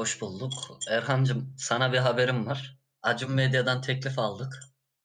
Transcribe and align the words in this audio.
Hoş 0.00 0.20
bulduk. 0.20 0.52
Erhancığım 0.90 1.54
sana 1.58 1.92
bir 1.92 1.98
haberim 1.98 2.46
var. 2.46 2.78
Acun 3.02 3.32
Medya'dan 3.32 3.80
teklif 3.80 4.18
aldık. 4.18 4.60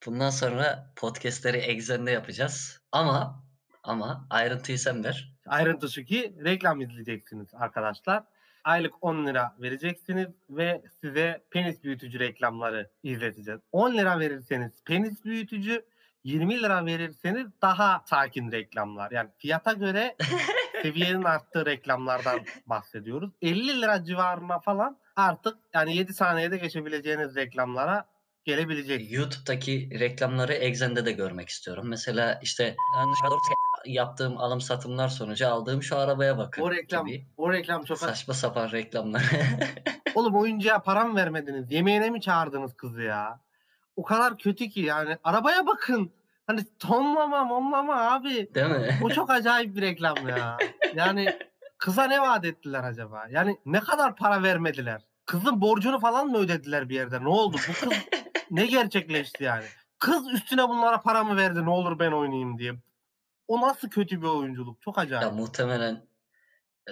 Bundan 0.05 0.29
sonra 0.29 0.93
podcastleri 0.95 1.57
Exxen'de 1.57 2.11
yapacağız. 2.11 2.81
Ama 2.91 3.43
ama 3.84 4.27
ayrıntıyı 4.29 4.79
sen 4.79 5.03
ver. 5.03 5.34
Ayrıntı 5.47 5.89
şu 5.89 6.03
ki 6.03 6.35
reklam 6.43 6.81
izleyeceksiniz 6.81 7.47
arkadaşlar. 7.53 8.23
Aylık 8.63 9.03
10 9.03 9.25
lira 9.25 9.55
vereceksiniz 9.59 10.27
ve 10.49 10.84
size 11.02 11.43
penis 11.52 11.84
büyütücü 11.84 12.20
reklamları 12.20 12.91
izleteceğiz. 13.03 13.62
10 13.71 13.93
lira 13.93 14.20
verirseniz 14.20 14.71
penis 14.85 15.25
büyütücü, 15.25 15.85
20 16.23 16.63
lira 16.63 16.85
verirseniz 16.85 17.48
daha 17.62 18.03
sakin 18.05 18.52
reklamlar. 18.52 19.12
Yani 19.12 19.30
fiyata 19.38 19.73
göre 19.73 20.16
seviyenin 20.85 21.23
arttığı 21.23 21.66
reklamlardan 21.66 22.39
bahsediyoruz. 22.66 23.31
50 23.41 23.81
lira 23.81 24.03
civarına 24.03 24.59
falan 24.59 24.98
artık 25.16 25.58
yani 25.73 25.95
7 25.95 26.13
saniyede 26.13 26.58
geçebileceğiniz 26.58 27.35
reklamlara 27.35 28.05
gelebilecek. 28.44 29.11
YouTube'daki 29.11 29.99
reklamları 29.99 30.53
Exxen'de 30.53 31.05
de 31.05 31.11
görmek 31.11 31.49
istiyorum. 31.49 31.85
Mesela 31.88 32.39
işte 32.44 32.75
yaptığım 33.85 34.38
alım 34.38 34.61
satımlar 34.61 35.08
sonucu 35.08 35.48
aldığım 35.48 35.84
şu 35.84 35.98
arabaya 35.98 36.38
bakın. 36.38 36.61
O 36.61 36.71
reklam 36.71 37.05
gibi. 37.05 37.25
o 37.38 37.53
reklam 37.53 37.83
çok 37.83 37.97
Saçma 37.97 38.33
sapan 38.33 38.72
reklamlar. 38.72 39.23
Oğlum 40.16 40.36
oyuncuya 40.36 40.80
para 40.80 41.05
mı 41.05 41.16
vermediniz? 41.16 41.72
Yemeğine 41.72 42.09
mi 42.09 42.22
çağırdınız 42.22 42.73
kızı 42.73 43.02
ya? 43.02 43.39
O 43.95 44.03
kadar 44.03 44.38
kötü 44.38 44.70
ki 44.70 44.81
yani. 44.81 45.17
Arabaya 45.23 45.67
bakın. 45.67 46.11
Hani 46.47 46.66
tonlama 46.80 47.44
monlama 47.44 48.11
abi. 48.11 48.50
Değil 48.56 48.67
mi? 48.67 49.00
O 49.03 49.09
çok 49.09 49.30
acayip 49.30 49.75
bir 49.75 49.81
reklam 49.81 50.30
ya. 50.30 50.58
Yani 50.95 51.39
kıza 51.77 52.03
ne 52.03 52.21
vaat 52.21 52.45
ettiler 52.45 52.83
acaba? 52.83 53.27
Yani 53.31 53.57
ne 53.65 53.79
kadar 53.79 54.15
para 54.15 54.43
vermediler? 54.43 55.01
Kızın 55.25 55.61
borcunu 55.61 55.99
falan 55.99 56.27
mı 56.27 56.38
ödediler 56.38 56.89
bir 56.89 56.95
yerde? 56.95 57.23
Ne 57.23 57.29
oldu? 57.29 57.57
Bu 57.69 57.73
kız 57.73 57.99
ne 58.51 58.65
gerçekleşti 58.65 59.43
yani? 59.43 59.66
Kız 59.99 60.33
üstüne 60.33 60.69
bunlara 60.69 61.01
para 61.01 61.23
mı 61.23 61.38
verdi 61.38 61.66
ne 61.66 61.69
olur 61.69 61.99
ben 61.99 62.11
oynayayım 62.11 62.57
diye. 62.57 62.73
O 63.47 63.61
nasıl 63.61 63.89
kötü 63.89 64.21
bir 64.21 64.27
oyunculuk? 64.27 64.81
Çok 64.81 64.97
acayip. 64.97 65.23
Ya 65.23 65.31
muhtemelen 65.31 66.05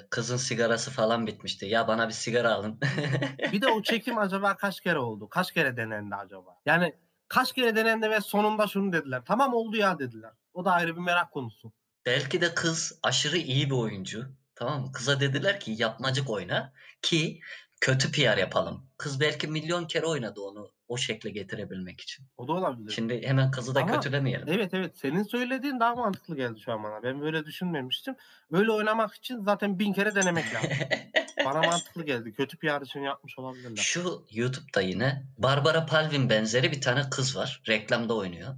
kızın 0.09 0.37
sigarası 0.37 0.91
falan 0.91 1.27
bitmişti. 1.27 1.65
Ya 1.65 1.87
bana 1.87 2.07
bir 2.07 2.13
sigara 2.13 2.53
alın. 2.53 2.79
bir 3.51 3.61
de 3.61 3.67
o 3.67 3.81
çekim 3.81 4.17
acaba 4.17 4.57
kaç 4.57 4.81
kere 4.81 4.99
oldu? 4.99 5.29
Kaç 5.29 5.51
kere 5.51 5.77
denendi 5.77 6.15
acaba? 6.15 6.57
Yani 6.65 6.95
kaç 7.27 7.53
kere 7.53 7.75
denendi 7.75 8.09
ve 8.09 8.21
sonunda 8.21 8.67
şunu 8.67 8.93
dediler. 8.93 9.21
Tamam 9.25 9.53
oldu 9.53 9.77
ya 9.77 9.99
dediler. 9.99 10.31
O 10.53 10.65
da 10.65 10.71
ayrı 10.71 10.95
bir 10.95 11.01
merak 11.01 11.31
konusu. 11.31 11.73
Belki 12.05 12.41
de 12.41 12.53
kız 12.55 12.99
aşırı 13.03 13.37
iyi 13.37 13.65
bir 13.69 13.75
oyuncu. 13.75 14.25
Tamam 14.55 14.81
mı? 14.81 14.91
Kıza 14.91 15.19
dediler 15.19 15.59
ki 15.59 15.75
yapmacık 15.77 16.29
oyna 16.29 16.73
ki 17.01 17.39
kötü 17.81 18.11
PR 18.11 18.37
yapalım. 18.37 18.85
Kız 18.97 19.19
belki 19.19 19.47
milyon 19.47 19.85
kere 19.85 20.05
oynadı 20.05 20.41
onu 20.41 20.71
o 20.87 20.97
şekle 20.97 21.29
getirebilmek 21.29 22.01
için. 22.01 22.25
O 22.37 22.47
da 22.47 22.51
olabilir. 22.53 22.91
Şimdi 22.91 23.27
hemen 23.27 23.51
kızı 23.51 23.75
da 23.75 23.81
Ama 23.81 23.93
kötülemeyelim. 23.93 24.47
Evet 24.49 24.73
evet 24.73 24.97
senin 24.97 25.23
söylediğin 25.23 25.79
daha 25.79 25.95
mantıklı 25.95 26.35
geldi 26.35 26.59
şu 26.59 26.71
an 26.71 26.83
bana. 26.83 27.03
Ben 27.03 27.21
böyle 27.21 27.45
düşünmemiştim. 27.45 28.15
Böyle 28.51 28.71
oynamak 28.71 29.13
için 29.13 29.41
zaten 29.41 29.79
bin 29.79 29.93
kere 29.93 30.15
denemek 30.15 30.45
lazım. 30.55 30.69
bana 31.45 31.61
mantıklı 31.61 32.05
geldi. 32.05 32.33
Kötü 32.33 32.57
PR 32.57 32.81
için 32.81 32.99
yapmış 32.99 33.39
olabilirler. 33.39 33.81
Şu 33.81 34.25
YouTube'da 34.31 34.81
yine 34.81 35.23
Barbara 35.37 35.85
Palvin 35.85 36.29
benzeri 36.29 36.71
bir 36.71 36.81
tane 36.81 37.09
kız 37.09 37.37
var. 37.37 37.61
Reklamda 37.67 38.15
oynuyor. 38.15 38.55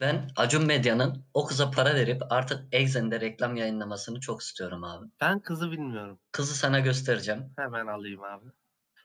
Ben 0.00 0.28
Acun 0.36 0.66
Medya'nın 0.66 1.24
o 1.34 1.46
kıza 1.46 1.70
para 1.70 1.94
verip 1.94 2.22
artık 2.30 2.64
Exxen'de 2.72 3.20
reklam 3.20 3.56
yayınlamasını 3.56 4.20
çok 4.20 4.42
istiyorum 4.42 4.84
abi. 4.84 5.06
Ben 5.20 5.40
kızı 5.40 5.70
bilmiyorum. 5.70 6.18
Kızı 6.32 6.54
sana 6.54 6.80
göstereceğim. 6.80 7.52
Hemen 7.56 7.86
alayım 7.86 8.24
abi. 8.24 8.46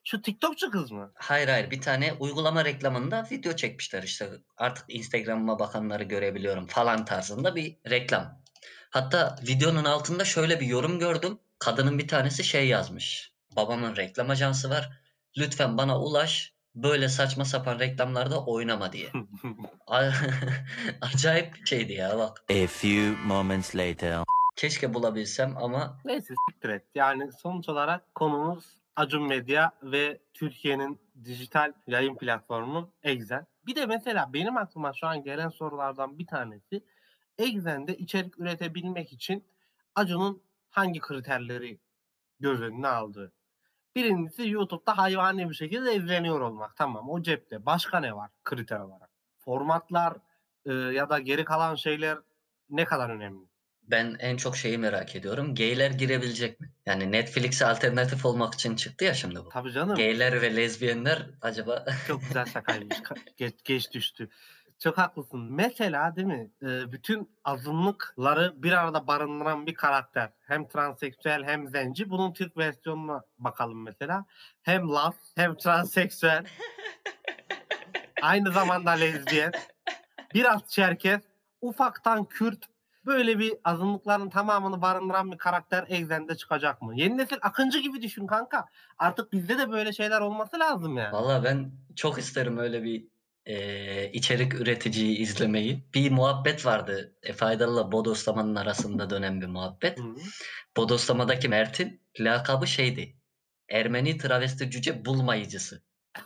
Şu 0.03 0.22
TikTokçu 0.22 0.72
kız 0.72 0.91
mı? 0.91 1.11
Hayır 1.16 1.47
hayır 1.47 1.72
bir 1.72 1.81
tane 1.81 2.13
uygulama 2.13 2.66
reklamında 2.66 3.28
video 3.31 3.55
çekmişler 3.55 4.03
işte 4.03 4.29
artık 4.57 4.85
Instagram'ıma 4.88 5.59
bakanları 5.59 6.03
görebiliyorum 6.03 6.67
falan 6.67 7.05
tarzında 7.05 7.55
bir 7.55 7.78
reklam. 7.89 8.41
Hatta 8.89 9.35
videonun 9.47 9.85
altında 9.85 10.25
şöyle 10.25 10.59
bir 10.59 10.67
yorum 10.67 10.99
gördüm. 10.99 11.39
Kadının 11.59 11.97
bir 11.99 12.07
tanesi 12.07 12.44
şey 12.44 12.67
yazmış. 12.67 13.33
Babamın 13.55 13.95
reklam 13.95 14.29
ajansı 14.29 14.69
var. 14.69 14.89
Lütfen 15.38 15.78
bana 15.78 15.99
ulaş. 15.99 16.53
Böyle 16.84 17.09
saçma 17.09 17.45
sapan 17.45 17.79
reklamlarda 17.79 18.45
oynama 18.45 18.94
diye. 18.94 19.09
Acayip 21.01 21.56
bir 21.56 21.66
şeydi 21.66 21.94
ya 21.94 22.17
bak. 22.17 22.44
A 22.50 22.67
few 22.67 23.16
moments 23.25 23.75
later. 23.75 24.23
Keşke 24.56 24.94
bulabilsem 24.94 25.57
ama 25.57 25.97
Neyse 26.06 26.34
siktir 26.50 26.69
et. 26.69 26.84
Yani 26.95 27.31
sonuç 27.31 27.69
olarak 27.69 28.16
konumuz 28.16 28.66
Acun 28.95 29.28
Medya 29.28 29.72
ve 29.84 30.19
Türkiye'nin 30.34 31.00
dijital 31.25 31.73
yayın 31.88 32.16
platformu 32.16 32.91
Exen. 33.03 33.47
Bir 33.67 33.75
de 33.75 33.85
mesela 33.85 34.34
benim 34.34 34.57
aklıma 34.57 34.94
şu 34.94 35.07
an 35.07 35.23
gelen 35.23 35.50
sorulardan 35.50 36.19
bir 36.19 36.28
tanesi 36.28 36.84
Exen'de 37.38 37.97
içerik 37.97 38.40
üretebilmek 38.40 39.13
için 39.13 39.44
Acun'un 39.96 40.44
hangi 40.69 41.00
kriterleri 41.00 41.79
göz 42.40 42.61
önüne 42.61 42.88
aldığı. 42.88 43.34
Birincisi 44.03 44.49
YouTube'da 44.49 44.97
hayvani 44.97 45.49
bir 45.49 45.55
şekilde 45.55 45.95
izleniyor 45.95 46.41
olmak. 46.41 46.75
Tamam 46.75 47.09
o 47.09 47.21
cepte. 47.21 47.65
Başka 47.65 47.99
ne 47.99 48.15
var 48.15 48.29
kriter 48.43 48.79
olarak? 48.79 49.09
Formatlar 49.37 50.13
e, 50.65 50.73
ya 50.73 51.09
da 51.09 51.19
geri 51.19 51.45
kalan 51.45 51.75
şeyler 51.75 52.17
ne 52.69 52.85
kadar 52.85 53.09
önemli? 53.09 53.49
ben 53.91 54.15
en 54.19 54.37
çok 54.37 54.57
şeyi 54.57 54.77
merak 54.77 55.15
ediyorum. 55.15 55.55
Gayler 55.55 55.91
girebilecek 55.91 56.59
mi? 56.59 56.69
Yani 56.85 57.11
Netflix'e 57.11 57.65
alternatif 57.65 58.25
olmak 58.25 58.53
için 58.53 58.75
çıktı 58.75 59.05
ya 59.05 59.13
şimdi 59.13 59.35
bu. 59.35 59.49
Tabii 59.49 59.71
canım. 59.71 59.95
Gayler 59.95 60.41
ve 60.41 60.55
lezbiyenler 60.55 61.25
acaba 61.41 61.85
Çok 62.07 62.21
güzel 62.21 62.45
şakaymış. 62.53 62.97
Ka- 62.97 63.17
geç, 63.37 63.53
geç 63.63 63.91
düştü. 63.91 64.29
Çok 64.79 64.97
haklısın. 64.97 65.40
Mesela 65.51 66.16
değil 66.16 66.28
mi? 66.28 66.51
e, 66.62 66.91
bütün 66.91 67.29
azınlıkları 67.44 68.63
bir 68.63 68.72
arada 68.72 69.07
barındıran 69.07 69.66
bir 69.67 69.73
karakter. 69.73 70.29
Hem 70.40 70.67
transseksüel 70.67 71.44
hem 71.44 71.67
zenci. 71.67 72.09
Bunun 72.09 72.34
Türk 72.34 72.57
versiyonuna 72.57 73.23
bakalım 73.40 73.84
mesela. 73.84 74.25
Hem 74.62 74.90
las 74.90 75.16
hem 75.35 75.56
transseksüel. 75.63 76.45
Aynı 78.22 78.51
zamanda 78.51 78.91
lezbiyen. 78.91 79.51
Biraz 80.34 80.67
Çerkez. 80.67 81.22
Ufaktan 81.61 82.25
Kürt. 82.25 82.66
Böyle 83.06 83.40
bir 83.40 83.53
azınlıkların 83.63 84.29
tamamını 84.29 84.81
barındıran 84.81 85.31
bir 85.31 85.38
karakter 85.38 85.85
Exen'de 85.90 86.35
çıkacak 86.38 86.81
mı? 86.81 86.94
Yeni 86.96 87.17
nesil 87.17 87.38
Akıncı 87.41 87.79
gibi 87.79 88.01
düşün 88.01 88.28
kanka. 88.28 88.66
Artık 88.97 89.34
bizde 89.34 89.57
de 89.57 89.72
böyle 89.72 89.94
şeyler 89.94 90.22
olması 90.22 90.59
lazım 90.59 90.97
yani. 90.97 91.13
Valla 91.13 91.44
ben 91.44 91.72
çok 91.96 92.17
isterim 92.19 92.57
öyle 92.57 92.84
bir 92.84 93.07
e, 93.49 94.11
içerik 94.11 94.53
üreticiyi 94.53 95.17
izlemeyi. 95.17 95.83
Bir 95.93 96.11
muhabbet 96.11 96.65
vardı. 96.65 97.15
E, 97.23 97.33
Faydalı'la 97.33 97.91
Bodoslaman'ın 97.91 98.55
arasında 98.55 99.09
dönen 99.09 99.41
bir 99.41 99.47
muhabbet. 99.47 99.99
Hı. 99.99 100.15
Bodoslamadaki 100.77 101.49
Mert'in 101.49 102.01
lakabı 102.19 102.67
şeydi. 102.67 103.15
Ermeni 103.69 104.17
travesti 104.17 104.71
cüce 104.71 105.05
bulmayıcısı. 105.05 105.83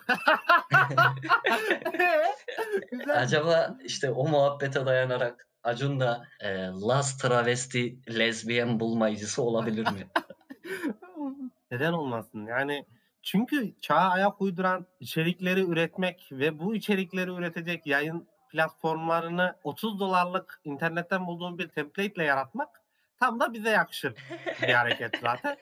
Acaba 3.15 3.77
işte 3.83 4.11
o 4.11 4.27
muhabbete 4.27 4.85
dayanarak 4.85 5.47
Acun 5.63 5.99
da 5.99 6.27
e, 6.39 6.55
Las 6.65 7.17
travesti 7.17 7.99
lezbiyen 8.09 8.79
bulmayıcısı 8.79 9.43
olabilir 9.43 9.91
mi? 9.91 10.07
Neden 11.71 11.93
olmasın? 11.93 12.45
Yani 12.45 12.85
çünkü 13.23 13.73
çağa 13.81 14.09
ayak 14.09 14.41
uyduran 14.41 14.85
içerikleri 14.99 15.61
üretmek 15.61 16.29
ve 16.31 16.59
bu 16.59 16.75
içerikleri 16.75 17.31
üretecek 17.31 17.87
yayın 17.87 18.27
platformlarını 18.51 19.55
30 19.63 19.99
dolarlık 19.99 20.61
internetten 20.63 21.27
bulduğum 21.27 21.57
bir 21.57 21.67
template 21.67 22.13
ile 22.13 22.23
yaratmak 22.23 22.81
tam 23.19 23.39
da 23.39 23.53
bize 23.53 23.69
yakışır 23.69 24.15
bir 24.61 24.73
hareket 24.73 25.17
zaten. 25.21 25.57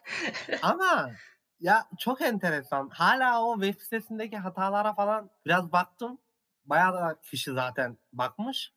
Ama 0.61 1.11
ya 1.59 1.85
çok 1.99 2.21
enteresan. 2.21 2.89
Hala 2.89 3.43
o 3.43 3.61
web 3.61 3.81
sitesindeki 3.81 4.37
hatalara 4.37 4.93
falan 4.93 5.29
biraz 5.45 5.71
baktım. 5.71 6.17
Bayağı 6.65 6.93
da 6.93 7.19
kişi 7.21 7.51
zaten 7.51 7.97
bakmış. 8.13 8.73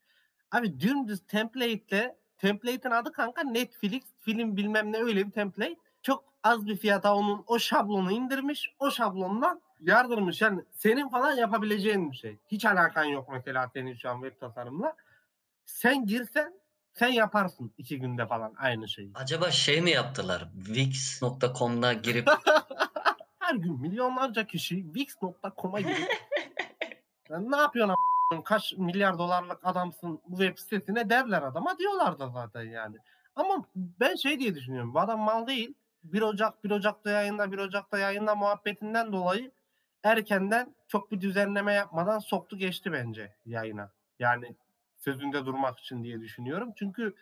Abi 0.52 0.80
dümdüz 0.80 1.26
template 1.26 1.72
ile 1.72 2.16
template'in 2.38 2.92
adı 2.92 3.12
kanka 3.12 3.42
Netflix 3.42 4.02
film 4.20 4.56
bilmem 4.56 4.92
ne 4.92 4.98
öyle 4.98 5.26
bir 5.26 5.32
template. 5.32 5.76
Çok 6.04 6.24
az 6.42 6.66
bir 6.66 6.76
fiyata 6.76 7.14
onun 7.14 7.44
o 7.46 7.58
şablonu 7.58 8.12
indirmiş. 8.12 8.74
O 8.78 8.90
şablondan 8.90 9.60
yardırmış. 9.80 10.42
Yani 10.42 10.62
senin 10.70 11.08
falan 11.08 11.32
yapabileceğin 11.32 12.12
bir 12.12 12.16
şey. 12.16 12.38
Hiç 12.48 12.64
alakan 12.64 13.04
yok 13.04 13.28
mesela 13.32 13.70
senin 13.72 13.94
şu 13.94 14.10
an 14.10 14.22
web 14.22 14.40
tasarımla. 14.40 14.96
Sen 15.64 16.06
girsen 16.06 16.54
sen 16.92 17.08
yaparsın 17.08 17.74
iki 17.78 17.98
günde 18.00 18.26
falan 18.26 18.54
aynı 18.56 18.88
şeyi. 18.88 19.10
Acaba 19.14 19.50
şey 19.50 19.80
mi 19.80 19.90
yaptılar? 19.90 20.48
Wix.com'da 20.66 21.92
girip 21.92 22.28
Her 23.38 23.54
gün 23.54 23.80
milyonlarca 23.80 24.46
kişi 24.46 24.84
Wix.com'a 24.94 25.80
girip 25.80 26.08
"Sen 27.28 27.50
ne 27.50 27.56
yapıyorsun 27.56 27.94
a**ım? 27.94 28.42
kaç 28.42 28.72
milyar 28.72 29.18
dolarlık 29.18 29.60
adamsın 29.62 30.20
bu 30.28 30.36
web 30.38 30.58
sitesine 30.58 31.10
derler 31.10 31.42
adama 31.42 31.78
diyorlar 31.78 32.18
da 32.18 32.28
zaten 32.28 32.62
yani. 32.62 32.96
Ama 33.36 33.64
ben 33.74 34.14
şey 34.14 34.40
diye 34.40 34.54
düşünüyorum 34.54 34.94
bu 34.94 35.00
adam 35.00 35.20
mal 35.20 35.46
değil. 35.46 35.74
1 36.04 36.22
Ocak 36.22 36.64
1 36.64 36.70
Ocak'ta 36.70 37.10
yayında 37.10 37.52
1 37.52 37.58
Ocak'ta 37.58 37.98
yayında 37.98 38.34
muhabbetinden 38.34 39.12
dolayı 39.12 39.50
erkenden 40.02 40.74
çok 40.88 41.12
bir 41.12 41.20
düzenleme 41.20 41.72
yapmadan 41.72 42.18
soktu 42.18 42.58
geçti 42.58 42.92
bence 42.92 43.34
yayına. 43.46 43.90
Yani 44.18 44.56
sözünde 44.96 45.46
durmak 45.46 45.78
için 45.78 46.04
diye 46.04 46.20
düşünüyorum. 46.20 46.72
Çünkü 46.76 47.14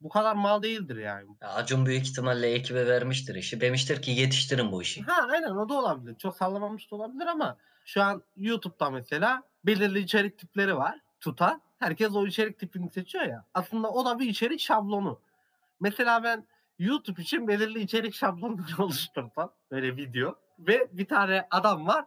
bu 0.00 0.08
kadar 0.08 0.34
mal 0.34 0.62
değildir 0.62 0.96
yani. 0.96 1.28
Ya 1.42 1.48
Acun 1.48 1.86
büyük 1.86 2.02
ihtimalle 2.06 2.50
ekibe 2.50 2.86
vermiştir 2.86 3.34
işi. 3.34 3.60
Demiştir 3.60 4.02
ki 4.02 4.10
yetiştirin 4.10 4.72
bu 4.72 4.82
işi. 4.82 5.02
Ha 5.02 5.26
aynen 5.30 5.50
o 5.50 5.68
da 5.68 5.74
olabilir. 5.74 6.14
Çok 6.18 6.36
sallamamış 6.36 6.90
da 6.90 6.96
olabilir 6.96 7.26
ama 7.26 7.56
şu 7.84 8.02
an 8.02 8.22
YouTube'da 8.36 8.90
mesela 8.90 9.42
belirli 9.64 9.98
içerik 9.98 10.38
tipleri 10.38 10.76
var. 10.76 10.98
Tuta. 11.20 11.60
Herkes 11.78 12.14
o 12.14 12.26
içerik 12.26 12.58
tipini 12.58 12.90
seçiyor 12.90 13.24
ya. 13.24 13.44
Aslında 13.54 13.90
o 13.90 14.04
da 14.06 14.18
bir 14.18 14.28
içerik 14.28 14.60
şablonu. 14.60 15.20
Mesela 15.80 16.24
ben 16.24 16.46
YouTube 16.78 17.22
için 17.22 17.48
belirli 17.48 17.80
içerik 17.80 18.14
şablonu 18.14 18.56
oluşturdum. 18.78 19.50
Böyle 19.70 19.96
video. 19.96 20.34
Ve 20.58 20.88
bir 20.92 21.06
tane 21.06 21.46
adam 21.50 21.86
var. 21.86 22.04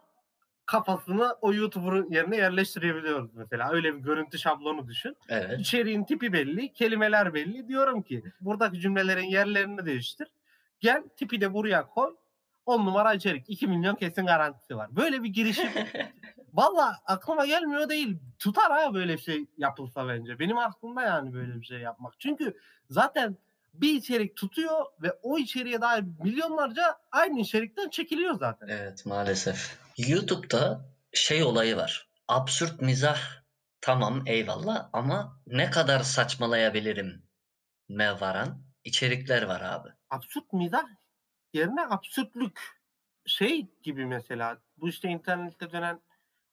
Kafasını 0.66 1.36
o 1.40 1.54
YouTuber'ın 1.54 2.10
yerine 2.10 2.36
yerleştirebiliyoruz 2.36 3.34
mesela. 3.34 3.70
Öyle 3.70 3.94
bir 3.94 4.00
görüntü 4.00 4.38
şablonu 4.38 4.88
düşün. 4.88 5.16
Evet. 5.28 5.60
İçeriğin 5.60 6.04
tipi 6.04 6.32
belli, 6.32 6.72
kelimeler 6.72 7.34
belli. 7.34 7.68
Diyorum 7.68 8.02
ki 8.02 8.22
buradaki 8.40 8.80
cümlelerin 8.80 9.26
yerlerini 9.26 9.86
değiştir. 9.86 10.28
Gel 10.80 11.02
tipi 11.16 11.40
de 11.40 11.54
buraya 11.54 11.86
koy. 11.86 12.16
10 12.66 12.86
numara 12.86 13.14
içerik. 13.14 13.44
2 13.48 13.66
milyon 13.66 13.94
kesin 13.94 14.26
garantisi 14.26 14.76
var. 14.76 14.96
Böyle 14.96 15.22
bir 15.22 15.28
girişim. 15.28 15.68
Valla 16.52 16.96
aklıma 17.06 17.46
gelmiyor 17.46 17.88
değil. 17.88 18.18
Tutar 18.38 18.72
ha 18.72 18.94
böyle 18.94 19.12
bir 19.12 19.22
şey 19.22 19.46
yapılsa 19.58 20.08
bence. 20.08 20.38
Benim 20.38 20.58
aklımda 20.58 21.02
yani 21.02 21.34
böyle 21.34 21.60
bir 21.60 21.66
şey 21.66 21.78
yapmak. 21.78 22.20
Çünkü 22.20 22.56
zaten 22.90 23.36
bir 23.74 23.94
içerik 23.94 24.36
tutuyor 24.36 24.86
ve 25.02 25.12
o 25.22 25.38
içeriğe 25.38 25.80
dair 25.80 26.04
milyonlarca 26.24 26.98
aynı 27.12 27.40
içerikten 27.40 27.88
çekiliyor 27.88 28.34
zaten. 28.38 28.68
Evet 28.68 29.06
maalesef. 29.06 29.78
YouTube'da 29.98 30.88
şey 31.12 31.42
olayı 31.42 31.76
var. 31.76 32.08
Absürt 32.28 32.80
mizah 32.80 33.18
tamam 33.80 34.22
eyvallah 34.26 34.90
ama 34.92 35.40
ne 35.46 35.70
kadar 35.70 36.00
saçmalayabilirim 36.00 37.22
me 37.88 38.20
varan 38.20 38.62
içerikler 38.84 39.42
var 39.42 39.60
abi. 39.60 39.88
absürt 40.10 40.52
mizah 40.52 40.84
yerine 41.52 41.86
absürtlük 41.86 42.80
şey 43.26 43.66
gibi 43.82 44.06
mesela 44.06 44.58
bu 44.76 44.88
işte 44.88 45.08
internette 45.08 45.72
dönen 45.72 46.00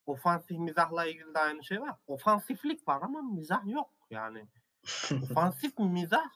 ofansif 0.05 0.57
mizahla 0.57 1.05
ilgili 1.05 1.33
de 1.33 1.39
aynı 1.39 1.63
şey 1.63 1.81
var. 1.81 1.95
Ofansiflik 2.07 2.87
var 2.87 3.01
ama 3.01 3.21
mizah 3.21 3.67
yok 3.67 3.89
yani. 4.09 4.47
Ofansif 5.31 5.79
mizah 5.79 6.29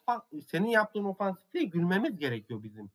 senin 0.47 0.67
yaptığın 0.67 1.03
ofansifliğe 1.03 1.65
gülmemiz 1.65 2.17
gerekiyor 2.17 2.63
bizim. 2.63 2.91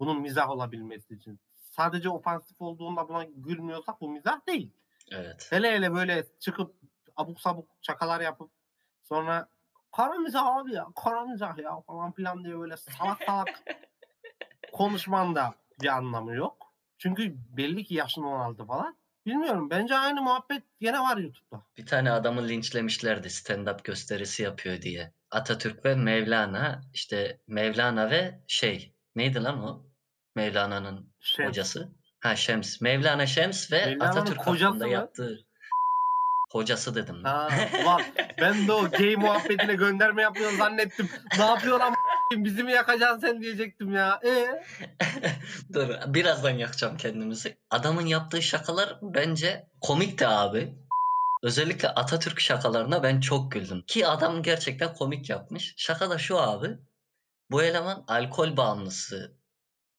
Bunun 0.00 0.20
mizah 0.20 0.50
olabilmesi 0.50 1.14
için. 1.14 1.40
Sadece 1.56 2.08
ofansif 2.08 2.60
olduğunda 2.60 3.08
buna 3.08 3.24
gülmüyorsak 3.24 4.00
bu 4.00 4.08
mizah 4.08 4.46
değil. 4.46 4.72
Evet. 5.10 5.46
Hele 5.50 5.72
hele 5.72 5.94
böyle 5.94 6.26
çıkıp 6.40 6.74
abuk 7.16 7.40
sabuk 7.40 7.68
şakalar 7.82 8.20
yapıp 8.20 8.50
sonra 9.02 9.48
kara 9.96 10.14
mizah 10.14 10.46
abi 10.46 10.72
ya 10.72 10.86
kara 11.04 11.24
mizah 11.24 11.58
ya 11.58 11.80
falan 11.80 12.12
filan 12.12 12.44
diye 12.44 12.58
böyle 12.58 12.76
salak 12.76 13.22
salak 13.26 13.48
konuşman 14.72 15.34
da 15.34 15.54
bir 15.82 15.88
anlamı 15.88 16.34
yok. 16.34 16.72
Çünkü 16.98 17.36
belli 17.56 17.84
ki 17.84 17.94
yaşın 17.94 18.22
16 18.22 18.64
falan. 18.66 18.96
Bilmiyorum 19.26 19.70
bence 19.70 19.94
aynı 19.94 20.22
muhabbet 20.22 20.62
gene 20.80 20.98
var 21.00 21.16
YouTube'da. 21.16 21.62
Bir 21.78 21.86
tane 21.86 22.10
adamı 22.10 22.48
linçlemişlerdi 22.48 23.26
stand-up 23.28 23.82
gösterisi 23.84 24.42
yapıyor 24.42 24.82
diye. 24.82 25.12
Atatürk 25.30 25.84
ve 25.84 25.94
Mevlana 25.94 26.80
işte 26.94 27.40
Mevlana 27.46 28.10
ve 28.10 28.40
şey 28.46 28.92
neydi 29.16 29.42
lan 29.42 29.62
o? 29.62 29.86
Mevlana'nın 30.34 31.12
Şey, 31.20 31.46
hocası. 31.46 31.88
Ha 32.20 32.36
Şems. 32.36 32.80
Mevlana 32.80 33.26
Şems 33.26 33.72
ve 33.72 33.86
Mevlana'nın 33.86 34.10
Atatürk 34.10 34.38
hakkında 34.38 34.86
mı? 34.86 34.92
yaptığı 34.92 35.46
hocası 36.52 36.94
dedim. 36.94 37.24
Ha, 37.24 37.48
ulan 37.84 38.02
ben 38.40 38.68
de 38.68 38.72
o 38.72 38.90
gay 38.90 39.16
muhabbetine 39.16 39.74
gönderme 39.74 40.22
yapıyorsun 40.22 40.58
zannettim. 40.58 41.08
Ne 41.38 41.44
yapıyorsun 41.44 41.86
ama 41.86 41.95
bizi 42.32 42.62
mi 42.62 42.72
yakacaksın 42.72 43.20
sen 43.20 43.42
diyecektim 43.42 43.94
ya. 43.94 44.20
E 44.24 44.46
Dur 45.72 45.88
birazdan 46.06 46.50
yakacağım 46.50 46.96
kendimizi. 46.96 47.58
Adamın 47.70 48.06
yaptığı 48.06 48.42
şakalar 48.42 48.98
bence 49.02 49.68
komikti 49.80 50.26
abi. 50.26 50.74
Özellikle 51.42 51.88
Atatürk 51.88 52.40
şakalarına 52.40 53.02
ben 53.02 53.20
çok 53.20 53.52
güldüm. 53.52 53.82
Ki 53.86 54.06
adam 54.06 54.42
gerçekten 54.42 54.94
komik 54.94 55.30
yapmış. 55.30 55.74
Şaka 55.76 56.10
da 56.10 56.18
şu 56.18 56.38
abi. 56.38 56.78
Bu 57.50 57.62
eleman 57.62 58.04
alkol 58.08 58.56
bağımlısı 58.56 59.36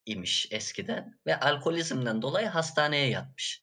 imiş 0.06 0.48
eskiden 0.52 1.20
ve 1.26 1.40
alkolizmden 1.40 2.22
dolayı 2.22 2.48
hastaneye 2.48 3.10
yatmış. 3.10 3.62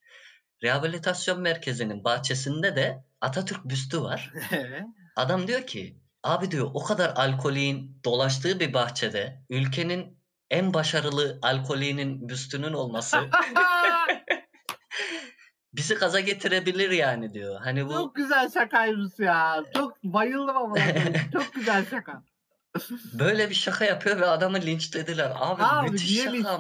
Rehabilitasyon 0.63 1.41
merkezinin 1.41 2.05
bahçesinde 2.05 2.77
de 2.77 3.05
Atatürk 3.21 3.65
büstü 3.65 4.03
var. 4.03 4.33
Adam 5.17 5.49
diyor 5.49 5.67
ki 5.67 6.04
abi 6.25 6.51
diyor 6.51 6.71
o 6.75 6.85
kadar 6.85 7.13
alkolin 7.17 8.01
dolaştığı 8.05 8.61
bir 8.61 8.75
bahçede 8.75 9.43
ülkenin 9.51 10.19
en 10.51 10.75
başarılı 10.75 11.39
alkolinin 11.43 12.29
büstünün 12.29 12.73
olması 12.73 13.17
bizi 15.73 15.95
gaza 15.95 16.21
getirebilir 16.21 16.91
yani 16.91 17.35
diyor. 17.35 17.61
Hani 17.61 17.87
bu 17.87 17.93
Çok 17.93 18.15
güzel 18.15 18.51
şakaymış 18.51 19.19
ya. 19.19 19.65
Çok 19.75 20.05
bayıldım 20.05 20.57
ama. 20.57 20.77
Çok 21.33 21.55
güzel 21.55 21.87
şaka. 21.91 22.23
böyle 23.19 23.51
bir 23.51 23.55
şaka 23.55 23.85
yapıyor 23.85 24.21
ve 24.21 24.27
adamı 24.27 24.61
linçlediler. 24.61 25.33
Abi, 25.35 25.63
Abi 25.63 25.91
müthiş 25.91 26.27
niye 26.27 26.43
şaka. 26.43 26.59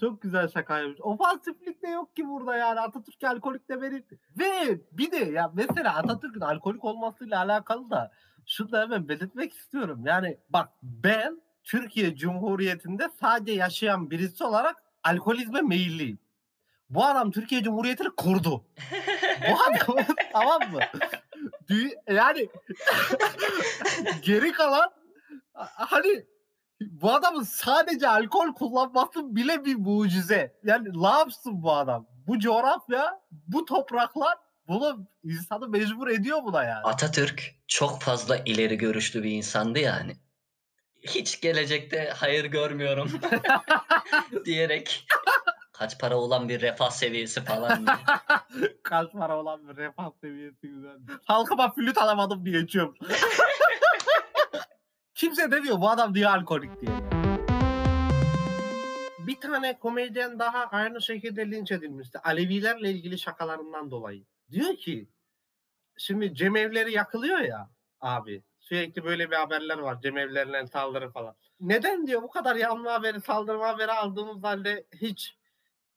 Çok 0.00 0.22
güzel 0.22 0.48
şakaymış. 0.48 1.00
Ofansiflik 1.00 1.82
de 1.82 1.88
yok 1.88 2.16
ki 2.16 2.28
burada 2.28 2.56
yani. 2.56 2.80
Atatürk 2.80 3.24
alkolik 3.24 3.68
de 3.68 3.82
benim. 3.82 4.04
Ve 4.38 4.80
bir 4.92 5.12
de 5.12 5.16
ya 5.16 5.50
mesela 5.54 5.96
Atatürk'ün 5.96 6.40
alkolik 6.40 6.84
olmasıyla 6.84 7.38
alakalı 7.38 7.90
da 7.90 8.12
şunu 8.48 8.72
da 8.72 8.80
hemen 8.80 9.08
belirtmek 9.08 9.52
istiyorum. 9.52 10.02
Yani 10.06 10.38
bak 10.50 10.68
ben 10.82 11.42
Türkiye 11.64 12.16
Cumhuriyeti'nde 12.16 13.08
sadece 13.20 13.52
yaşayan 13.52 14.10
birisi 14.10 14.44
olarak 14.44 14.76
alkolizme 15.04 15.60
meyilliyim. 15.60 16.18
Bu 16.90 17.04
adam 17.04 17.30
Türkiye 17.30 17.62
Cumhuriyeti'ni 17.62 18.10
kurdu. 18.10 18.64
Bu 19.50 19.62
adam 19.66 20.04
tamam 20.32 20.60
mı? 20.72 20.80
Yani 22.08 22.48
geri 24.22 24.52
kalan 24.52 24.90
hani 25.62 26.24
bu 26.80 27.12
adamın 27.12 27.42
sadece 27.42 28.08
alkol 28.08 28.54
kullanması 28.54 29.36
bile 29.36 29.64
bir 29.64 29.76
mucize. 29.76 30.58
Yani 30.64 31.02
ne 31.02 31.08
yapsın 31.08 31.62
bu 31.62 31.72
adam? 31.72 32.06
Bu 32.26 32.38
coğrafya, 32.38 33.20
bu 33.30 33.64
topraklar 33.64 34.38
bunu 34.68 35.06
insanı 35.24 35.68
mecbur 35.68 36.08
ediyor 36.08 36.38
buna 36.44 36.64
yani. 36.64 36.82
Atatürk 36.84 37.54
çok 37.66 38.02
fazla 38.02 38.36
ileri 38.36 38.78
görüşlü 38.78 39.22
bir 39.22 39.30
insandı 39.30 39.78
yani. 39.78 40.16
Hiç 41.02 41.40
gelecekte 41.40 42.12
hayır 42.16 42.44
görmüyorum 42.44 43.20
diyerek 44.44 45.06
kaç 45.72 46.00
para 46.00 46.16
olan 46.16 46.48
bir 46.48 46.60
refah 46.60 46.90
seviyesi 46.90 47.44
falan. 47.44 47.86
Kaç 48.82 49.12
para 49.12 49.38
olan 49.38 49.68
bir 49.68 49.76
refah 49.76 50.10
seviyesi 50.20 50.68
güzel. 50.68 50.96
Halkıma 51.24 51.72
flüt 51.72 51.98
alamadım 51.98 52.44
diye 52.44 52.60
içiyorum. 52.60 52.94
Kimse 55.14 55.50
demiyor 55.50 55.80
bu 55.80 55.90
adam 55.90 56.14
niye 56.14 56.28
alkolik 56.28 56.80
diye. 56.80 56.92
Bir 59.18 59.40
tane 59.40 59.78
komedyen 59.78 60.38
daha 60.38 60.64
aynı 60.64 61.02
şekilde 61.02 61.50
linç 61.50 61.72
edilmişti. 61.72 62.18
Alevilerle 62.18 62.90
ilgili 62.90 63.18
şakalarından 63.18 63.90
dolayı. 63.90 64.24
Diyor 64.50 64.76
ki 64.76 65.08
şimdi 65.96 66.34
cemevleri 66.34 66.92
yakılıyor 66.92 67.38
ya 67.38 67.70
abi. 68.00 68.42
Sürekli 68.60 69.04
böyle 69.04 69.30
bir 69.30 69.36
haberler 69.36 69.78
var. 69.78 70.00
Cemevlerine 70.00 70.66
saldırı 70.66 71.10
falan. 71.10 71.36
Neden 71.60 72.06
diyor 72.06 72.22
bu 72.22 72.30
kadar 72.30 72.56
yanma 72.56 72.92
haberi, 72.92 73.20
saldırma 73.20 73.68
haberi 73.68 73.92
aldığımız 73.92 74.42
halde 74.42 74.86
hiç 74.94 75.38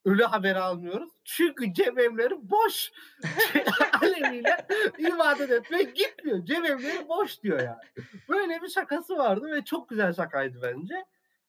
ölü 0.05 0.23
haberi 0.23 0.59
almıyoruz. 0.59 1.09
Çünkü 1.23 1.73
cemevleri 1.73 2.49
boş. 2.49 2.91
Aleviler 4.01 4.65
ibadet 4.97 5.51
etmek 5.51 5.95
gitmiyor. 5.95 6.45
Cemevleri 6.45 7.09
boş 7.09 7.41
diyor 7.43 7.59
yani. 7.59 8.07
Böyle 8.29 8.61
bir 8.61 8.69
şakası 8.69 9.17
vardı 9.17 9.51
ve 9.51 9.63
çok 9.63 9.89
güzel 9.89 10.13
şakaydı 10.13 10.61
bence. 10.61 11.05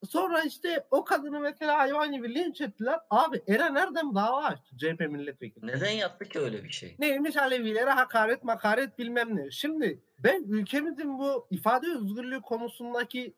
Sonra 0.09 0.43
işte 0.43 0.87
o 0.91 1.05
kadını 1.05 1.41
mesela 1.41 1.79
hayvan 1.79 2.13
gibi 2.13 2.35
linç 2.35 2.61
ettiler. 2.61 3.01
Abi 3.11 3.43
Eren 3.49 3.75
Erdem 3.75 4.15
dava 4.15 4.43
açtı 4.45 4.77
CHP 4.77 5.01
milletvekili. 5.01 5.67
Neden 5.67 5.91
yaptı 5.91 6.25
ki 6.25 6.39
öyle 6.39 6.65
bir 6.65 6.71
şey? 6.71 6.97
Neymiş 6.99 7.37
Alevilere 7.37 7.91
hakaret 7.91 8.45
makaret 8.45 8.99
bilmem 8.99 9.37
ne. 9.37 9.51
Şimdi 9.51 10.03
ben 10.19 10.43
ülkemizin 10.43 11.19
bu 11.19 11.47
ifade 11.51 11.87
özgürlüğü 11.91 12.43
konusundaki 12.43 13.35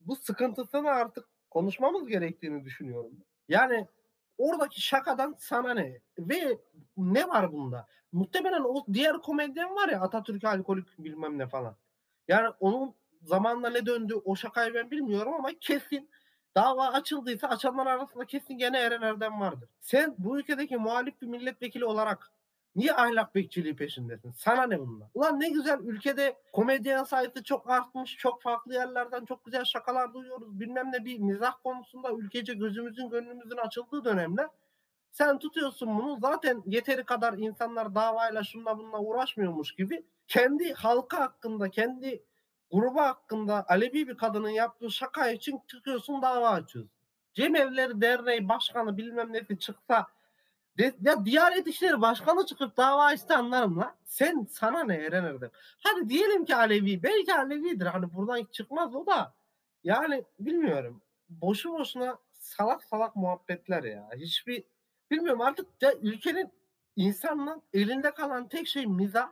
bu 0.00 0.16
sıkıntısını 0.16 0.90
artık 0.90 1.28
konuşmamız 1.50 2.08
gerektiğini 2.08 2.64
düşünüyorum. 2.64 3.12
Yani 3.48 3.86
oradaki 4.38 4.80
şakadan 4.80 5.34
sana 5.38 5.74
ne? 5.74 6.00
Ve 6.18 6.58
ne 6.96 7.28
var 7.28 7.52
bunda? 7.52 7.86
Muhtemelen 8.12 8.62
o 8.64 8.84
diğer 8.92 9.18
komedyen 9.18 9.74
var 9.74 9.88
ya 9.88 10.00
Atatürk 10.00 10.44
alkolik 10.44 10.98
bilmem 10.98 11.38
ne 11.38 11.48
falan. 11.48 11.76
Yani 12.28 12.48
onun 12.60 12.94
zamanla 13.22 13.70
ne 13.70 13.86
döndü 13.86 14.14
o 14.24 14.36
şakayı 14.36 14.74
ben 14.74 14.90
bilmiyorum 14.90 15.34
ama 15.34 15.48
kesin 15.60 16.10
Dava 16.56 16.88
açıldıysa 16.88 17.48
açanlar 17.48 17.86
arasında 17.86 18.24
kesin 18.24 18.58
gene 18.58 18.78
Eren 18.78 19.02
Erdem 19.02 19.40
vardır. 19.40 19.68
Sen 19.80 20.14
bu 20.18 20.38
ülkedeki 20.38 20.76
muhalif 20.76 21.22
bir 21.22 21.26
milletvekili 21.26 21.84
olarak 21.84 22.32
niye 22.76 22.92
ahlak 22.92 23.34
bekçiliği 23.34 23.76
peşindesin? 23.76 24.30
Sana 24.30 24.66
ne 24.66 24.80
bunlar? 24.80 25.08
Ulan 25.14 25.40
ne 25.40 25.48
güzel 25.48 25.78
ülkede 25.78 26.36
komedyen 26.52 27.04
sayısı 27.04 27.42
çok 27.44 27.70
artmış. 27.70 28.16
Çok 28.16 28.42
farklı 28.42 28.74
yerlerden 28.74 29.24
çok 29.24 29.44
güzel 29.44 29.64
şakalar 29.64 30.14
duyuyoruz. 30.14 30.60
Bilmem 30.60 30.92
ne 30.92 31.04
bir 31.04 31.18
mizah 31.18 31.52
konusunda 31.62 32.12
ülkece 32.12 32.54
gözümüzün 32.54 33.10
gönlümüzün 33.10 33.56
açıldığı 33.56 34.04
dönemler. 34.04 34.48
Sen 35.10 35.38
tutuyorsun 35.38 35.98
bunu 35.98 36.18
zaten 36.20 36.62
yeteri 36.66 37.04
kadar 37.04 37.32
insanlar 37.32 37.94
davayla 37.94 38.44
şunla 38.44 38.78
bununla 38.78 38.98
uğraşmıyormuş 38.98 39.74
gibi 39.74 40.04
kendi 40.28 40.72
halka 40.72 41.20
hakkında, 41.20 41.70
kendi 41.70 42.24
grubu 42.72 43.00
hakkında 43.00 43.64
Alevi 43.68 44.08
bir 44.08 44.16
kadının 44.16 44.48
yaptığı 44.48 44.90
şaka 44.90 45.30
için 45.30 45.60
çıkıyorsun 45.66 46.22
dava 46.22 46.50
açıyorsun. 46.50 46.90
Cemevleri 47.34 48.00
Derneği 48.00 48.48
Başkanı 48.48 48.96
bilmem 48.96 49.32
nesi 49.32 49.58
çıksa 49.58 50.06
de, 50.78 50.94
ya 51.00 51.24
Diyanet 51.24 51.66
İşleri 51.66 52.00
Başkanı 52.00 52.46
çıkıp 52.46 52.76
dava 52.76 53.04
açsa 53.04 53.36
anlarım 53.36 53.78
lan. 53.78 53.94
Sen 54.04 54.46
sana 54.50 54.84
ne 54.84 54.94
Eren 54.94 55.24
Erdem? 55.24 55.50
Hadi 55.82 56.08
diyelim 56.08 56.44
ki 56.44 56.56
Alevi. 56.56 57.02
Belki 57.02 57.34
Alevidir. 57.34 57.86
Hani 57.86 58.14
buradan 58.14 58.44
çıkmaz 58.52 58.94
o 58.94 59.06
da. 59.06 59.34
Yani 59.84 60.24
bilmiyorum. 60.38 61.02
Boşu 61.28 61.72
boşuna 61.72 62.18
salak 62.32 62.84
salak 62.84 63.16
muhabbetler 63.16 63.82
ya. 63.82 64.08
Hiçbir 64.16 64.64
bilmiyorum 65.10 65.40
artık 65.40 65.66
ya 65.80 65.94
ülkenin 66.02 66.52
insanın 66.96 67.62
elinde 67.72 68.10
kalan 68.10 68.48
tek 68.48 68.68
şey 68.68 68.86
mizah. 68.86 69.28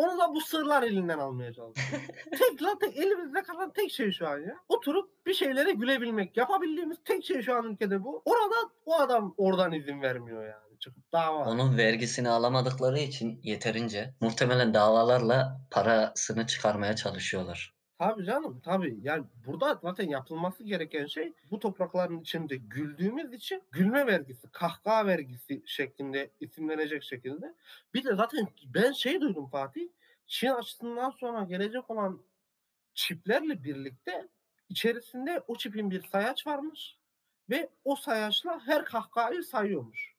Onu 0.00 0.18
da 0.18 0.34
bu 0.34 0.40
sırlar 0.40 0.82
elinden 0.82 1.18
almaya 1.18 1.52
çalışıyor. 1.52 2.00
tek 2.38 2.62
lan 2.62 2.78
tek 2.78 2.96
elimizde 2.96 3.42
kalan 3.42 3.72
tek 3.72 3.90
şey 3.92 4.12
şu 4.12 4.28
an 4.28 4.38
ya. 4.38 4.56
Oturup 4.68 5.26
bir 5.26 5.34
şeylere 5.34 5.72
gülebilmek. 5.72 6.36
Yapabildiğimiz 6.36 6.98
tek 7.04 7.24
şey 7.24 7.42
şu 7.42 7.54
an 7.54 7.64
ülkede 7.64 8.04
bu. 8.04 8.22
Orada 8.24 8.54
o 8.86 8.94
adam 8.94 9.34
oradan 9.36 9.72
izin 9.72 10.02
vermiyor 10.02 10.42
yani. 10.42 10.78
Çıkıp 10.78 11.12
dava. 11.12 11.44
Onun 11.44 11.78
vergisini 11.78 12.28
alamadıkları 12.28 12.98
için 12.98 13.40
yeterince 13.42 14.14
muhtemelen 14.20 14.74
davalarla 14.74 15.60
parasını 15.70 16.46
çıkarmaya 16.46 16.96
çalışıyorlar. 16.96 17.74
Tabii 18.00 18.24
canım 18.24 18.60
tabii. 18.64 18.98
Yani 19.02 19.24
burada 19.46 19.78
zaten 19.82 20.08
yapılması 20.08 20.64
gereken 20.64 21.06
şey 21.06 21.32
bu 21.50 21.58
toprakların 21.58 22.20
içinde 22.20 22.56
güldüğümüz 22.56 23.32
için 23.32 23.62
gülme 23.72 24.06
vergisi, 24.06 24.48
kahkaha 24.52 25.06
vergisi 25.06 25.62
şeklinde 25.66 26.30
isimlenecek 26.40 27.02
şekilde. 27.02 27.54
Bir 27.94 28.04
de 28.04 28.14
zaten 28.14 28.48
ben 28.74 28.92
şey 28.92 29.20
duydum 29.20 29.46
Fatih. 29.46 29.88
Çin 30.26 30.48
açısından 30.48 31.10
sonra 31.10 31.44
gelecek 31.44 31.90
olan 31.90 32.22
çiplerle 32.94 33.64
birlikte 33.64 34.28
içerisinde 34.68 35.42
o 35.48 35.56
çipin 35.56 35.90
bir 35.90 36.02
sayaç 36.02 36.46
varmış 36.46 36.98
ve 37.50 37.70
o 37.84 37.96
sayaçla 37.96 38.60
her 38.66 38.84
kahkahayı 38.84 39.42
sayıyormuş. 39.42 40.14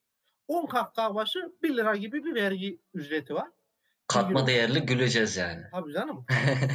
10 0.48 0.66
kahkaha 0.66 1.16
başı 1.16 1.52
1 1.64 1.78
lira 1.78 1.96
gibi 1.96 2.26
bir 2.26 2.36
vergi 2.36 2.80
ücreti 2.94 3.36
var. 3.36 3.50
Katma 4.14 4.48
değerli 4.48 4.86
güleceğiz 4.86 5.38
yani. 5.38 5.62
Tabii 5.72 5.94
canım. 5.94 6.26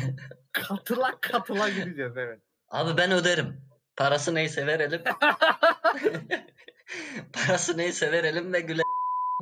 katıla 0.52 1.20
katıla 1.20 1.68
gideceğiz 1.68 2.16
evet. 2.16 2.40
Abi 2.68 2.96
ben 2.96 3.12
öderim. 3.12 3.60
Parası 3.96 4.34
neyse 4.34 4.66
verelim. 4.66 5.02
Parası 7.32 7.78
neyse 7.78 8.12
verelim 8.12 8.52
ve 8.52 8.60
güle. 8.60 8.82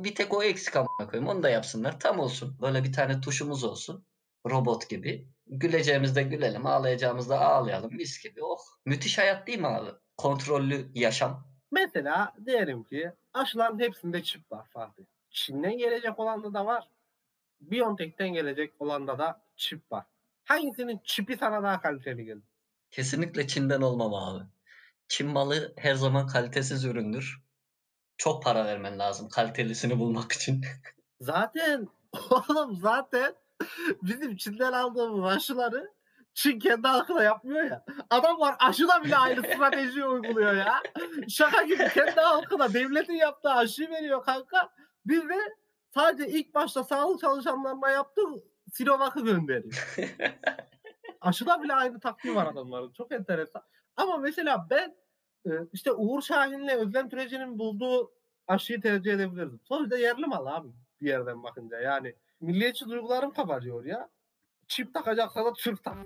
Bir 0.03 0.15
tek 0.15 0.33
o 0.33 0.43
eksik 0.43 0.75
amına 0.75 1.09
koyayım. 1.11 1.29
Onu 1.29 1.43
da 1.43 1.49
yapsınlar. 1.49 1.99
Tam 1.99 2.19
olsun. 2.19 2.57
Böyle 2.61 2.83
bir 2.83 2.93
tane 2.93 3.21
tuşumuz 3.21 3.63
olsun. 3.63 4.05
Robot 4.49 4.89
gibi. 4.89 5.27
Güleceğimizde 5.47 6.23
gülelim. 6.23 6.65
Ağlayacağımızda 6.65 7.39
ağlayalım. 7.41 7.93
Mis 7.93 8.23
gibi. 8.23 8.43
Oh. 8.43 8.59
Müthiş 8.85 9.17
hayat 9.17 9.47
değil 9.47 9.59
mi 9.59 9.67
abi? 9.67 9.89
Kontrollü 10.17 10.91
yaşam. 10.93 11.47
Mesela 11.71 12.33
diyelim 12.45 12.83
ki 12.83 13.11
aşıların 13.33 13.79
hepsinde 13.79 14.23
çip 14.23 14.51
var 14.51 14.67
Fatih. 14.73 15.03
Çin'den 15.29 15.77
gelecek 15.77 16.19
olanda 16.19 16.53
da 16.53 16.65
var. 16.65 16.89
BioNTech'ten 17.61 18.33
gelecek 18.33 18.73
olanda 18.79 19.19
da 19.19 19.41
çip 19.55 19.91
var. 19.91 20.05
Hangisinin 20.43 21.01
çipi 21.03 21.37
sana 21.37 21.63
daha 21.63 21.81
kaliteli 21.81 22.25
gelir? 22.25 22.43
Kesinlikle 22.91 23.47
Çin'den 23.47 23.81
olmam 23.81 24.13
abi. 24.13 24.43
Çin 25.07 25.27
malı 25.27 25.73
her 25.77 25.95
zaman 25.95 26.27
kalitesiz 26.27 26.85
üründür. 26.85 27.41
Çok 28.17 28.43
para 28.43 28.65
vermen 28.65 28.99
lazım 28.99 29.29
kalitelisini 29.29 29.99
bulmak 29.99 30.31
için. 30.31 30.65
Zaten 31.21 31.87
oğlum 32.29 32.75
zaten 32.75 33.35
bizim 34.01 34.35
Çin'den 34.35 34.71
aldığımız 34.73 35.25
aşıları 35.25 35.95
Çin 36.33 36.59
kendi 36.59 36.87
halkına 36.87 37.23
yapmıyor 37.23 37.63
ya. 37.63 37.85
Adamlar 38.09 38.55
aşıda 38.59 39.03
bile 39.03 39.17
aynı 39.17 39.41
stratejiyi 39.53 40.05
uyguluyor 40.05 40.53
ya. 40.53 40.83
Şaka 41.29 41.63
gibi 41.63 41.89
kendi 41.93 42.21
halkına 42.21 42.73
devletin 42.73 43.13
yaptığı 43.13 43.51
aşıyı 43.51 43.89
veriyor 43.89 44.23
kanka. 44.23 44.69
Bir 45.05 45.29
de 45.29 45.39
sadece 45.95 46.27
ilk 46.27 46.55
başta 46.55 46.83
sağlık 46.83 47.19
çalışanlarına 47.19 47.89
yaptığı 47.89 48.21
Sinovac'ı 48.73 49.19
gönderiyor. 49.19 49.95
Aşıda 51.21 51.63
bile 51.63 51.73
aynı 51.73 51.99
taktiği 51.99 52.35
var 52.35 52.45
adamların. 52.45 52.91
Çok 52.91 53.11
enteresan. 53.11 53.61
Ama 53.97 54.17
mesela 54.17 54.67
ben 54.69 54.95
e, 55.45 55.51
işte 55.73 55.91
Uğur 55.91 56.21
Şahin'le 56.21 56.67
Özlem 56.67 57.09
Türeci'nin 57.09 57.59
bulduğu 57.59 58.11
aşıyı 58.47 58.81
tercih 58.81 59.13
edebilirdim. 59.13 59.59
Sonuçta 59.63 59.97
yerli 59.97 60.25
mal 60.25 60.45
abi 60.45 60.67
bir 61.01 61.07
yerden 61.07 61.43
bakınca. 61.43 61.79
Yani 61.79 62.15
milliyetçi 62.41 62.85
duygularım 62.85 63.33
kabarıyor 63.33 63.85
ya. 63.85 64.09
Çip 64.67 64.93
takacaksa 64.93 65.45
da 65.45 65.53
Türk 65.53 65.83
tak. 65.83 65.97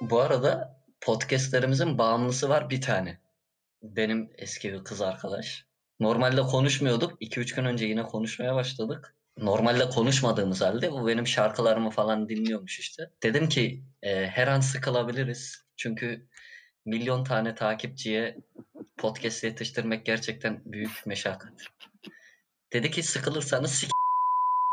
Bu 0.00 0.20
arada 0.20 0.82
podcastlerimizin 1.00 1.98
bağımlısı 1.98 2.48
var 2.48 2.70
bir 2.70 2.80
tane. 2.80 3.20
Benim 3.82 4.30
eski 4.38 4.72
bir 4.72 4.84
kız 4.84 5.02
arkadaş. 5.02 5.69
Normalde 6.00 6.42
konuşmuyorduk. 6.42 7.22
2-3 7.22 7.56
gün 7.56 7.64
önce 7.64 7.86
yine 7.86 8.02
konuşmaya 8.02 8.54
başladık. 8.54 9.14
Normalde 9.36 9.88
konuşmadığımız 9.88 10.60
halde 10.60 10.92
bu 10.92 11.06
benim 11.06 11.26
şarkılarımı 11.26 11.90
falan 11.90 12.28
dinliyormuş 12.28 12.78
işte. 12.78 13.10
Dedim 13.22 13.48
ki 13.48 13.82
e, 14.02 14.26
her 14.26 14.46
an 14.46 14.60
sıkılabiliriz. 14.60 15.64
Çünkü 15.76 16.26
milyon 16.84 17.24
tane 17.24 17.54
takipçiye 17.54 18.38
podcast 18.98 19.44
yetiştirmek 19.44 20.06
gerçekten 20.06 20.62
büyük 20.64 21.06
meşakkat. 21.06 21.52
Dedi 22.72 22.90
ki 22.90 23.02
sıkılırsanız 23.02 23.70
sik 23.72 23.90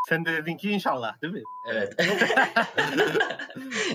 Sen 0.10 0.26
de 0.26 0.34
dedin 0.34 0.58
ki 0.58 0.72
inşallah 0.72 1.22
değil 1.22 1.34
mi? 1.34 1.44
Evet. 1.72 1.94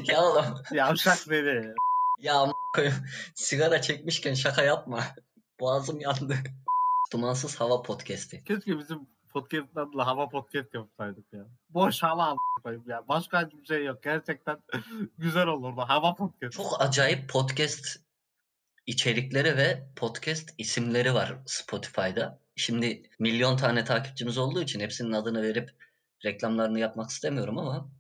ya 0.09 0.23
oğlum 0.23 0.45
Yavşak 0.73 1.31
dedi. 1.31 1.75
ya 2.19 2.47
koyayım. 2.75 2.95
sigara 3.35 3.83
çekmişken 3.83 4.35
şaka 4.35 4.63
yapma. 4.63 5.05
Boğazım 5.61 6.01
yandı. 6.01 6.37
Dumansız 7.13 7.61
Hava 7.61 7.83
Podcast'i. 7.83 8.45
Keşke 8.45 8.79
bizim 8.79 9.07
podcast'ın 9.31 9.81
adıyla 9.81 10.07
hava 10.07 10.29
podcast 10.29 10.75
yapsaydık 10.75 11.33
ya. 11.33 11.47
Boş 11.71 12.03
hava 12.03 12.25
a- 12.25 12.37
koyayım 12.63 12.85
ya. 12.89 13.09
Başka 13.09 13.47
hiçbir 13.47 13.67
şey 13.67 13.85
yok. 13.85 14.03
Gerçekten 14.03 14.59
güzel 15.19 15.47
olurdu. 15.47 15.81
Hava 15.81 16.15
podcast. 16.15 16.53
Çok 16.53 16.81
acayip 16.81 17.29
podcast 17.31 18.01
içerikleri 18.87 19.57
ve 19.57 19.89
podcast 19.97 20.55
isimleri 20.59 21.15
var 21.15 21.37
Spotify'da. 21.47 22.41
Şimdi 22.57 23.03
milyon 23.19 23.57
tane 23.57 23.85
takipçimiz 23.85 24.39
olduğu 24.39 24.63
için 24.63 24.81
hepsinin 24.81 25.13
adını 25.13 25.43
verip 25.43 25.71
reklamlarını 26.25 26.79
yapmak 26.79 27.11
istemiyorum 27.11 27.59
ama 27.59 27.91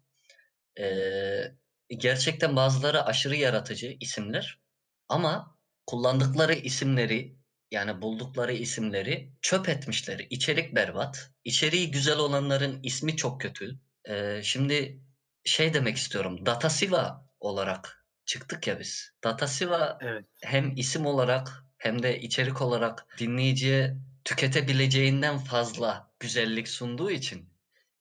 eee, 0.78 1.56
gerçekten 1.88 2.56
bazıları 2.56 3.04
aşırı 3.04 3.36
yaratıcı 3.36 3.96
isimler 4.00 4.60
ama 5.08 5.56
kullandıkları 5.86 6.52
isimleri 6.54 7.41
yani 7.72 8.02
buldukları 8.02 8.52
isimleri 8.52 9.32
çöp 9.42 9.68
etmişler. 9.68 10.26
İçerik 10.30 10.74
berbat. 10.74 11.30
İçeriği 11.44 11.90
güzel 11.90 12.18
olanların 12.18 12.80
ismi 12.82 13.16
çok 13.16 13.40
kötü. 13.40 13.78
Eee, 14.08 14.40
şimdi 14.44 15.00
şey 15.44 15.74
demek 15.74 15.96
istiyorum. 15.96 16.46
Datasiva 16.46 17.26
olarak 17.40 18.06
çıktık 18.24 18.66
ya 18.66 18.80
biz. 18.80 19.10
Datasiva 19.24 19.98
Evet. 20.00 20.24
hem 20.42 20.76
isim 20.76 21.06
olarak 21.06 21.64
hem 21.78 22.02
de 22.02 22.20
içerik 22.20 22.62
olarak 22.62 23.06
dinleyiciye 23.18 23.96
tüketebileceğinden 24.24 25.38
fazla 25.38 26.12
güzellik 26.20 26.68
sunduğu 26.68 27.10
için 27.10 27.48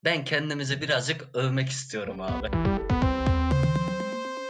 ben 0.03 0.25
kendimizi 0.25 0.81
birazcık 0.81 1.35
övmek 1.35 1.69
istiyorum 1.69 2.21
abi. 2.21 2.47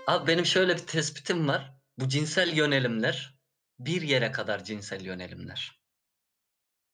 Abi 0.08 0.28
benim 0.28 0.46
şöyle 0.46 0.74
bir 0.74 0.88
tespitim 0.88 1.48
var. 1.48 1.74
Bu 1.98 2.10
cinsel 2.10 2.58
yönelimler 2.58 3.41
bir 3.86 4.02
yere 4.02 4.32
kadar 4.32 4.64
cinsel 4.64 5.06
yönelimler. 5.06 5.82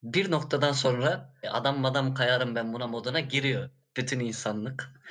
Bir 0.03 0.31
noktadan 0.31 0.71
sonra 0.71 1.33
e, 1.43 1.49
adam 1.49 1.79
madam 1.79 2.13
kayarım 2.13 2.55
ben 2.55 2.73
buna 2.73 2.87
moduna 2.87 3.19
giriyor. 3.19 3.69
Bütün 3.97 4.19
insanlık. 4.19 5.01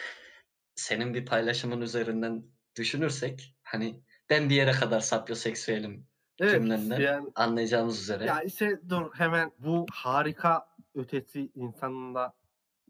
Senin 0.75 1.15
bir 1.15 1.27
paylaşımın 1.27 1.81
üzerinden 1.81 2.45
düşünürsek 2.77 3.57
hani 3.63 4.03
ben 4.31 4.51
bir 4.51 4.55
yere 4.55 4.73
kadar 4.73 5.01
sapyoseksüelim 5.01 6.07
Evet. 6.39 6.53
cümlenden 6.53 7.01
Yani 7.01 7.29
anlayacağımız 7.35 8.01
üzere. 8.01 8.25
Ya 8.25 8.43
işte 8.43 8.81
dur 8.89 9.15
hemen 9.15 9.53
bu 9.59 9.87
harika 9.93 10.69
ötesi 10.95 11.51
insanın 11.55 12.15
da 12.15 12.35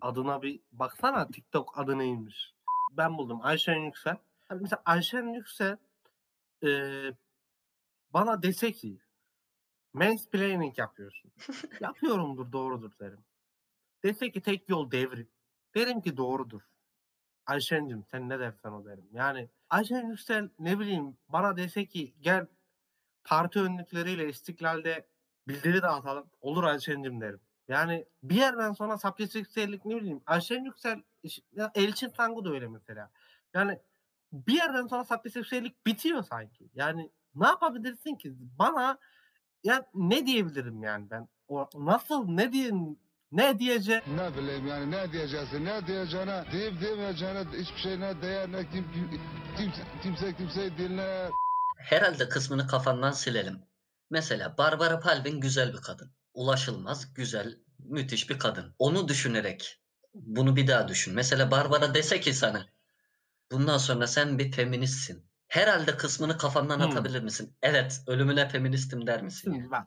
adına 0.00 0.42
bir 0.42 0.60
baksana 0.72 1.28
TikTok 1.30 1.78
adı 1.78 1.98
neymiş. 1.98 2.54
Ben 2.92 3.18
buldum 3.18 3.40
Ayşen 3.42 3.76
Yüksel. 3.84 4.16
Mesela 4.50 4.82
Ayşen 4.84 5.26
Yüksel 5.34 5.76
eee, 6.62 7.12
bana 8.16 8.42
dese 8.42 8.72
ki 8.72 9.00
mansplaining 9.92 10.78
yapıyorsun. 10.78 11.32
Yapıyorumdur, 11.80 12.52
doğrudur 12.52 12.92
derim. 13.00 13.24
Dese 14.02 14.30
ki 14.30 14.40
tek 14.40 14.68
yol 14.68 14.90
devrim. 14.90 15.28
Derim 15.74 16.00
ki 16.00 16.16
doğrudur. 16.16 16.62
Ayşen'cim 17.46 18.04
sen 18.10 18.28
ne 18.28 18.38
dersen 18.38 18.72
o 18.72 18.84
derim. 18.84 19.08
Yani 19.12 19.50
Ayşen 19.70 20.06
Yüksel 20.06 20.48
ne 20.58 20.78
bileyim 20.78 21.16
bana 21.28 21.56
dese 21.56 21.86
ki 21.86 22.14
gel 22.20 22.46
parti 23.24 23.60
önlükleriyle 23.60 24.28
istiklalde 24.28 25.06
bildiri 25.48 25.82
dağıtalım. 25.82 26.30
Olur 26.40 26.64
Ayşen'cim 26.64 27.20
derim. 27.20 27.40
Yani 27.68 28.06
bir 28.22 28.36
yerden 28.36 28.72
sonra 28.72 28.98
sapyoseksüellik 28.98 29.84
ne 29.84 29.96
bileyim 29.96 30.22
Ayşen 30.26 30.64
Yüksel 30.64 31.02
Elçin 31.74 32.08
Sangu 32.08 32.44
da 32.44 32.50
öyle 32.50 32.68
mesela. 32.68 33.10
Yani 33.54 33.78
bir 34.32 34.54
yerden 34.54 34.86
sonra 34.86 35.04
sapyoseksüellik 35.04 35.86
bitiyor 35.86 36.22
sanki. 36.22 36.70
Yani 36.74 37.10
ne 37.36 37.46
yapabilirsin 37.46 38.16
ki? 38.16 38.34
Bana 38.58 38.98
ya 39.64 39.86
ne 39.94 40.26
diyebilirim 40.26 40.82
yani 40.82 41.10
ben? 41.10 41.28
O 41.48 41.68
nasıl 41.74 42.28
ne 42.28 42.52
diyeyim 42.52 42.98
ne 43.32 43.58
diyeceğim? 43.58 44.02
Ne 44.16 44.36
bileyim 44.36 44.66
yani 44.66 44.90
ne 44.90 45.12
diyeceksin 45.12 45.64
ne 45.64 45.86
diyeceğine 45.86 46.44
deyip 46.52 46.80
demeyeceğine 46.80 47.44
hiçbir 47.58 47.80
şey 47.80 48.00
ne 48.00 48.22
değer 48.22 48.52
ne 48.52 48.70
kim, 48.70 48.92
kim, 48.92 49.10
kimse, 49.56 49.82
kimse 50.02 50.36
kimseyi 50.36 50.78
dinler. 50.78 51.30
Herhalde 51.78 52.28
kısmını 52.28 52.66
kafandan 52.66 53.12
silelim. 53.12 53.62
Mesela 54.10 54.58
Barbara 54.58 55.00
Palvin 55.00 55.40
güzel 55.40 55.72
bir 55.72 55.78
kadın. 55.78 56.10
Ulaşılmaz, 56.34 57.14
güzel, 57.14 57.58
müthiş 57.78 58.30
bir 58.30 58.38
kadın. 58.38 58.74
Onu 58.78 59.08
düşünerek 59.08 59.80
bunu 60.14 60.56
bir 60.56 60.66
daha 60.66 60.88
düşün. 60.88 61.14
Mesela 61.14 61.50
Barbara 61.50 61.94
dese 61.94 62.20
ki 62.20 62.34
sana 62.34 62.66
bundan 63.52 63.78
sonra 63.78 64.06
sen 64.06 64.38
bir 64.38 64.52
feministsin. 64.52 65.25
Herhalde 65.48 65.96
kısmını 65.96 66.38
kafandan 66.38 66.76
Hmm. 66.78 66.86
atabilir 66.86 67.22
misin? 67.22 67.54
Evet, 67.62 68.00
ölümüne 68.06 68.48
feministim 68.48 69.06
der 69.06 69.22
misin? 69.22 69.52
Şimdi 69.52 69.70
bak. 69.70 69.86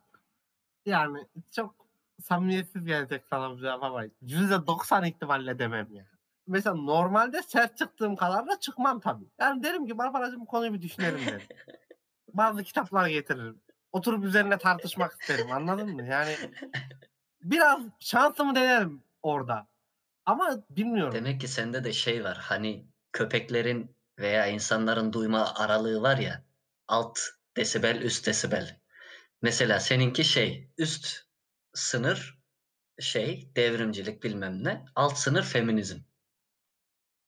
Yani 0.85 1.27
çok 1.55 1.75
samimiyetsiz 2.23 2.85
gelecek 2.85 3.23
sana 3.29 3.51
bu 3.51 3.59
cevap 3.59 3.83
ama 3.83 4.03
%90 4.21 5.07
ihtimalle 5.07 5.59
demem 5.59 5.87
yani. 5.91 6.07
Mesela 6.47 6.75
normalde 6.75 7.41
sert 7.43 7.77
çıktığım 7.77 8.15
kadar 8.15 8.47
da 8.47 8.59
çıkmam 8.59 8.99
tabii. 8.99 9.25
Yani 9.39 9.63
derim 9.63 9.87
ki 9.87 9.97
Barbaracığım 9.97 10.41
bu 10.41 10.45
konuyu 10.45 10.73
bir 10.73 10.81
düşünelim 10.81 11.25
derim. 11.25 11.41
Bazı 12.33 12.63
kitaplar 12.63 13.07
getiririm. 13.07 13.61
Oturup 13.91 14.23
üzerine 14.23 14.57
tartışmak 14.57 15.21
isterim 15.21 15.51
anladın 15.51 15.89
mı? 15.95 16.05
Yani 16.07 16.35
biraz 17.41 17.81
şansımı 17.99 18.55
denerim 18.55 19.03
orada. 19.23 19.67
Ama 20.25 20.63
bilmiyorum. 20.69 21.13
Demek 21.13 21.41
ki 21.41 21.47
sende 21.47 21.83
de 21.83 21.93
şey 21.93 22.23
var. 22.23 22.37
Hani 22.41 22.87
köpeklerin 23.13 23.95
veya 24.19 24.47
insanların 24.47 25.13
duyma 25.13 25.53
aralığı 25.55 26.01
var 26.01 26.17
ya. 26.17 26.43
Alt 26.87 27.19
desibel, 27.57 28.01
üst 28.01 28.27
desibel. 28.27 28.79
Mesela 29.41 29.79
seninki 29.79 30.23
şey, 30.23 30.71
üst 30.77 31.17
sınır 31.73 32.39
şey, 32.99 33.51
devrimcilik 33.55 34.23
bilmem 34.23 34.63
ne. 34.63 34.85
Alt 34.95 35.17
sınır 35.17 35.43
feminizm. 35.43 35.99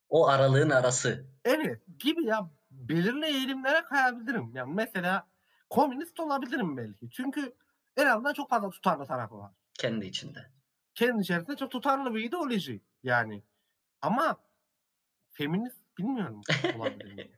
O 0.09 0.27
aralığın 0.27 0.69
arası. 0.69 1.25
Evet 1.45 1.81
gibi 1.99 2.25
ya 2.25 2.49
belirli 2.71 3.25
eğilimlere 3.25 3.83
kayabilirim. 3.83 4.51
Yani 4.53 4.73
mesela 4.73 5.27
komünist 5.69 6.19
olabilirim 6.19 6.77
belki. 6.77 7.09
Çünkü 7.09 7.55
en 7.97 8.05
azından 8.05 8.33
çok 8.33 8.49
fazla 8.49 8.69
tutarlı 8.69 9.05
tarafı 9.05 9.37
var. 9.37 9.51
Kendi 9.73 10.05
içinde. 10.05 10.51
Kendi 10.93 11.21
içerisinde 11.21 11.55
çok 11.55 11.71
tutarlı 11.71 12.15
bir 12.15 12.23
ideoloji 12.23 12.81
yani. 13.03 13.43
Ama 14.01 14.37
feminist 15.31 15.80
bilmiyorum 15.97 16.41
olabilir 16.77 17.13
mi? 17.13 17.31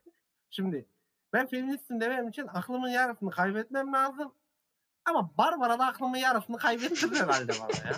Şimdi 0.50 0.88
ben 1.32 1.46
feministim 1.46 2.00
demem 2.00 2.28
için 2.28 2.46
aklımın 2.46 2.88
yarısını 2.88 3.30
kaybetmem 3.30 3.92
lazım. 3.92 4.34
Ama 5.04 5.36
Barbara 5.38 5.78
da 5.78 5.86
aklımın 5.86 6.16
yarısını 6.16 6.56
kaybettirir 6.56 7.16
herhalde 7.20 7.52
bana 7.52 7.88
ya. 7.88 7.96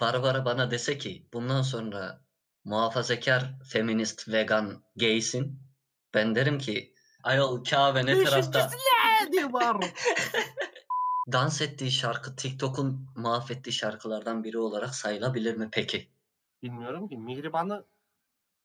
Barbara 0.00 0.44
bana 0.44 0.70
dese 0.70 0.98
ki 0.98 1.26
bundan 1.32 1.62
sonra 1.62 2.20
muhafazakar, 2.64 3.54
feminist, 3.64 4.28
vegan, 4.28 4.84
gaysin. 4.96 5.60
Ben 6.14 6.34
derim 6.34 6.58
ki 6.58 6.94
ayol 7.22 7.64
Kabe 7.64 8.06
ne 8.06 8.24
tarafta? 8.24 8.70
Diye 9.32 9.52
bağırırım. 9.52 9.80
Dans 11.32 11.60
ettiği 11.60 11.90
şarkı 11.90 12.36
TikTok'un 12.36 13.06
mahvettiği 13.16 13.72
şarkılardan 13.72 14.44
biri 14.44 14.58
olarak 14.58 14.94
sayılabilir 14.94 15.56
mi 15.56 15.68
peki? 15.72 16.08
Bilmiyorum 16.62 17.08
ki. 17.08 17.16
Mihriban'ı 17.16 17.84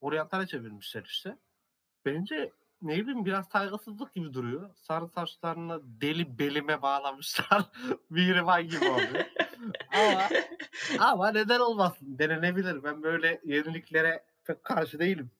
oryantale 0.01 0.47
çevirmişler 0.47 1.03
işte. 1.03 1.37
Bence 2.05 2.51
ne 2.81 2.97
bileyim 2.97 3.25
biraz 3.25 3.47
saygısızlık 3.47 4.13
gibi 4.13 4.33
duruyor. 4.33 4.69
Sarı 4.75 5.07
saçlarını 5.07 5.81
deli 5.83 6.39
belime 6.39 6.81
bağlamışlar. 6.81 7.65
Mihriban 8.09 8.67
gibi 8.67 8.85
oluyor. 8.85 9.25
ama, 9.93 10.29
ama 10.99 11.31
neden 11.31 11.59
olmasın? 11.59 12.19
Denenebilir. 12.19 12.83
Ben 12.83 13.03
böyle 13.03 13.41
yeniliklere 13.45 14.23
pek 14.45 14.63
karşı 14.63 14.99
değilim. 14.99 15.31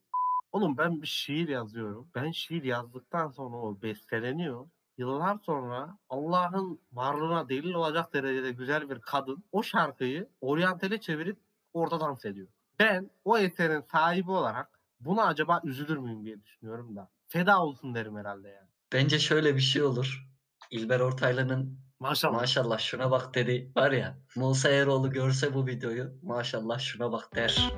Oğlum 0.52 0.78
ben 0.78 1.02
bir 1.02 1.08
şiir 1.08 1.48
yazıyorum. 1.48 2.12
Ben 2.16 2.32
şiir 2.32 2.64
yazdıktan 2.64 3.30
sonra 3.30 3.58
o 3.58 3.82
besteleniyor. 3.82 4.68
Yıllar 4.98 5.38
sonra 5.38 5.98
Allah'ın 6.10 6.82
varlığına 6.92 7.50
delil 7.50 7.74
olacak 7.74 8.14
derecede 8.14 8.52
güzel 8.52 8.90
bir 8.90 9.00
kadın 9.00 9.44
o 9.52 9.64
şarkıyı 9.64 10.30
oryantale 10.42 11.02
çevirip 11.02 11.38
orada 11.74 12.00
dans 12.00 12.26
ediyor. 12.26 12.48
Ben 12.80 13.10
o 13.26 13.38
eserin 13.38 13.82
sahibi 13.92 14.32
olarak 14.32 14.80
buna 15.00 15.26
acaba 15.26 15.62
üzülür 15.64 15.98
müyüm 15.98 16.26
diye 16.26 16.44
düşünüyorum 16.44 16.96
da. 16.96 17.10
Feda 17.28 17.64
olsun 17.64 17.96
derim 17.96 18.18
herhalde 18.18 18.48
yani. 18.48 18.68
Bence 18.94 19.20
şöyle 19.20 19.56
bir 19.56 19.62
şey 19.62 19.84
olur. 19.84 20.28
İlber 20.72 21.00
Ortaylı'nın 21.00 21.80
Maşallah. 22.00 22.34
maşallah 22.34 22.80
şuna 22.80 23.12
bak 23.12 23.36
dedi 23.36 23.72
var 23.76 23.92
ya 23.92 24.18
Musa 24.36 24.70
Eroğlu 24.70 25.12
görse 25.12 25.54
bu 25.54 25.68
videoyu 25.68 26.20
maşallah 26.24 26.80
şuna 26.80 27.12
bak 27.12 27.36
der. 27.36 27.74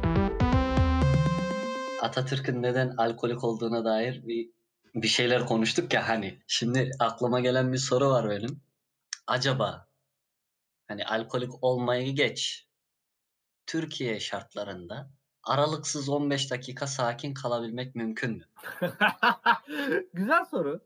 Atatürk'ün 2.02 2.62
neden 2.64 2.90
alkolik 2.98 3.44
olduğuna 3.44 3.86
dair 3.86 4.28
bir 4.28 4.50
bir 4.96 5.08
şeyler 5.08 5.46
konuştuk 5.46 5.94
ya 5.94 6.08
hani. 6.10 6.40
Şimdi 6.48 6.92
aklıma 7.00 7.40
gelen 7.40 7.74
bir 7.74 7.78
soru 7.78 8.10
var 8.10 8.30
benim. 8.30 8.62
Acaba 9.28 9.88
hani 10.88 11.06
alkolik 11.06 11.64
olmayı 11.64 12.16
geç. 12.16 12.69
Türkiye 13.70 14.20
şartlarında 14.20 15.10
aralıksız 15.44 16.10
15 16.10 16.52
dakika 16.52 16.88
sakin 16.88 17.34
kalabilmek 17.34 17.96
mümkün 17.96 18.32
mü? 18.32 18.44
Güzel 20.14 20.46
soru. 20.46 20.82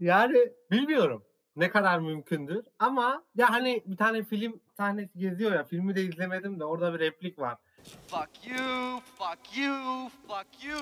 Yani 0.00 0.52
bilmiyorum 0.70 1.24
ne 1.56 1.70
kadar 1.70 1.98
mümkündür 1.98 2.64
ama 2.78 3.24
ya 3.34 3.50
hani 3.50 3.82
bir 3.86 3.96
tane 3.96 4.22
film 4.22 4.60
sahnesi 4.76 5.18
geziyor 5.18 5.52
ya 5.52 5.64
filmi 5.64 5.94
de 5.96 6.02
izlemedim 6.02 6.60
de 6.60 6.64
orada 6.64 6.94
bir 6.94 6.98
replik 6.98 7.38
var. 7.38 7.58
Fuck 8.06 8.46
you, 8.46 9.00
fuck 9.00 9.58
you, 9.58 10.08
fuck 10.28 10.64
you. 10.64 10.78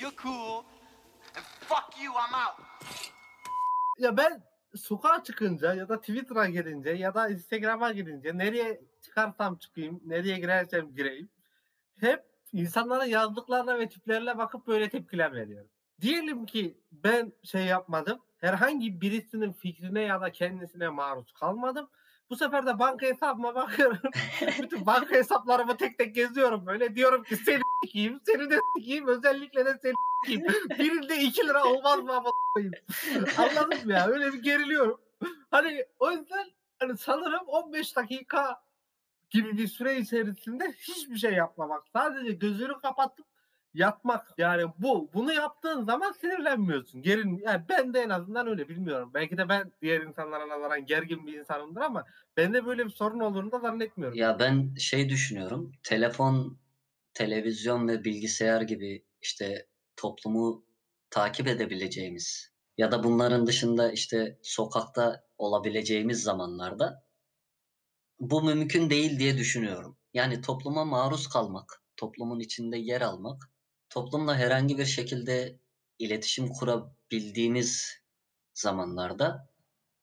You're 0.00 0.16
cool. 0.22 0.64
And 1.36 1.44
fuck 1.60 2.02
you, 2.02 2.12
I'm 2.12 2.34
out. 2.34 2.66
Ya 3.98 4.16
ben 4.16 4.42
sokağa 4.76 5.22
çıkınca 5.22 5.74
ya 5.74 5.88
da 5.88 6.00
Twitter'a 6.00 6.46
girince 6.46 6.90
ya 6.90 7.14
da 7.14 7.28
Instagram'a 7.28 7.92
girince 7.92 8.38
nereye 8.38 8.91
çıkarsam 9.02 9.56
çıkayım, 9.56 10.00
nereye 10.04 10.38
girersem 10.38 10.94
gireyim 10.94 11.28
hep 12.00 12.24
insanların 12.52 13.04
yazdıklarına 13.04 13.78
ve 13.78 13.88
tiplerine 13.88 14.38
bakıp 14.38 14.66
böyle 14.66 14.88
tepkiler 14.88 15.32
veriyorum. 15.32 15.70
Diyelim 16.00 16.46
ki 16.46 16.78
ben 16.92 17.32
şey 17.42 17.64
yapmadım, 17.64 18.18
herhangi 18.38 19.00
birisinin 19.00 19.52
fikrine 19.52 20.02
ya 20.02 20.20
da 20.20 20.32
kendisine 20.32 20.88
maruz 20.88 21.32
kalmadım. 21.32 21.90
Bu 22.30 22.36
sefer 22.36 22.66
de 22.66 22.78
banka 22.78 23.06
hesabıma 23.06 23.54
bakıyorum. 23.54 23.98
Bütün 24.62 24.86
banka 24.86 25.14
hesaplarımı 25.14 25.76
tek 25.76 25.98
tek 25.98 26.14
geziyorum 26.14 26.66
böyle. 26.66 26.96
Diyorum 26.96 27.22
ki 27.22 27.36
seni 27.36 27.60
s**eyim, 27.84 28.20
seni 28.26 28.50
de 28.50 28.56
s**eyim, 28.56 29.08
özellikle 29.08 29.64
de 29.64 29.78
seni 29.82 29.92
s**eyim. 30.26 30.46
Birinde 30.78 31.16
2 31.16 31.48
lira 31.48 31.64
olmaz 31.64 32.00
mı 32.00 32.12
ama? 32.12 32.30
Anladın 33.38 33.86
mı 33.86 33.92
ya? 33.92 34.06
Öyle 34.06 34.32
bir 34.32 34.42
geriliyorum. 34.42 35.00
Hani 35.50 35.86
o 35.98 36.10
yüzden 36.10 36.46
hani 36.78 36.98
sanırım 36.98 37.46
15 37.46 37.96
dakika 37.96 38.62
gibi 39.32 39.58
bir 39.58 39.68
süre 39.68 39.98
içerisinde 39.98 40.72
hiçbir 40.78 41.16
şey 41.16 41.32
yapmamak. 41.32 41.82
Sadece 41.92 42.32
gözünü 42.32 42.80
kapatıp 42.82 43.26
yatmak. 43.74 44.34
Yani 44.38 44.62
bu. 44.78 45.10
Bunu 45.14 45.32
yaptığın 45.32 45.84
zaman 45.84 46.12
sinirlenmiyorsun. 46.12 47.02
Gerin, 47.02 47.38
yani 47.44 47.62
ben 47.68 47.94
de 47.94 48.00
en 48.00 48.08
azından 48.08 48.46
öyle 48.46 48.68
bilmiyorum. 48.68 49.10
Belki 49.14 49.36
de 49.36 49.48
ben 49.48 49.72
diğer 49.82 50.00
insanlara 50.00 50.48
nazaran 50.48 50.86
gergin 50.86 51.26
bir 51.26 51.38
insanımdır 51.38 51.80
ama 51.80 52.04
bende 52.36 52.66
böyle 52.66 52.84
bir 52.84 52.90
sorun 52.90 53.20
olduğunu 53.20 53.52
da 53.52 53.58
zannetmiyorum. 53.58 54.18
Ya 54.18 54.38
ben 54.38 54.74
şey 54.74 55.08
düşünüyorum. 55.08 55.72
Telefon, 55.82 56.58
televizyon 57.14 57.88
ve 57.88 58.04
bilgisayar 58.04 58.62
gibi 58.62 59.04
işte 59.22 59.66
toplumu 59.96 60.64
takip 61.10 61.48
edebileceğimiz 61.48 62.52
ya 62.78 62.92
da 62.92 63.04
bunların 63.04 63.46
dışında 63.46 63.92
işte 63.92 64.38
sokakta 64.42 65.24
olabileceğimiz 65.38 66.22
zamanlarda 66.22 67.04
bu 68.22 68.42
mümkün 68.42 68.90
değil 68.90 69.18
diye 69.18 69.38
düşünüyorum. 69.38 69.96
Yani 70.14 70.40
topluma 70.40 70.84
maruz 70.84 71.28
kalmak, 71.28 71.82
toplumun 71.96 72.40
içinde 72.40 72.76
yer 72.76 73.00
almak, 73.00 73.50
toplumla 73.90 74.36
herhangi 74.36 74.78
bir 74.78 74.84
şekilde 74.84 75.58
iletişim 75.98 76.48
kurabildiğiniz 76.48 78.00
zamanlarda 78.54 79.48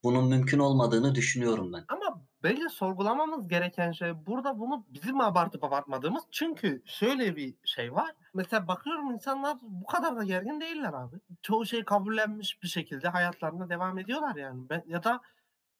bunun 0.02 0.28
mümkün 0.28 0.58
olmadığını 0.58 1.14
düşünüyorum 1.14 1.72
ben. 1.72 1.84
Ama 1.88 2.22
bence 2.42 2.68
sorgulamamız 2.68 3.48
gereken 3.48 3.92
şey 3.92 4.26
burada 4.26 4.58
bunu 4.58 4.86
bizim 4.88 5.20
abartıp 5.20 5.64
abartmadığımız. 5.64 6.22
Çünkü 6.30 6.82
şöyle 6.86 7.36
bir 7.36 7.54
şey 7.64 7.94
var. 7.94 8.10
Mesela 8.34 8.68
bakıyorum 8.68 9.10
insanlar 9.10 9.58
bu 9.62 9.86
kadar 9.86 10.16
da 10.16 10.24
gergin 10.24 10.60
değiller 10.60 10.92
abi. 10.92 11.16
Çoğu 11.42 11.66
şey 11.66 11.84
kabullenmiş 11.84 12.62
bir 12.62 12.68
şekilde 12.68 13.08
hayatlarına 13.08 13.68
devam 13.68 13.98
ediyorlar 13.98 14.36
yani. 14.36 14.68
Ben, 14.70 14.84
ya 14.86 15.04
da 15.04 15.20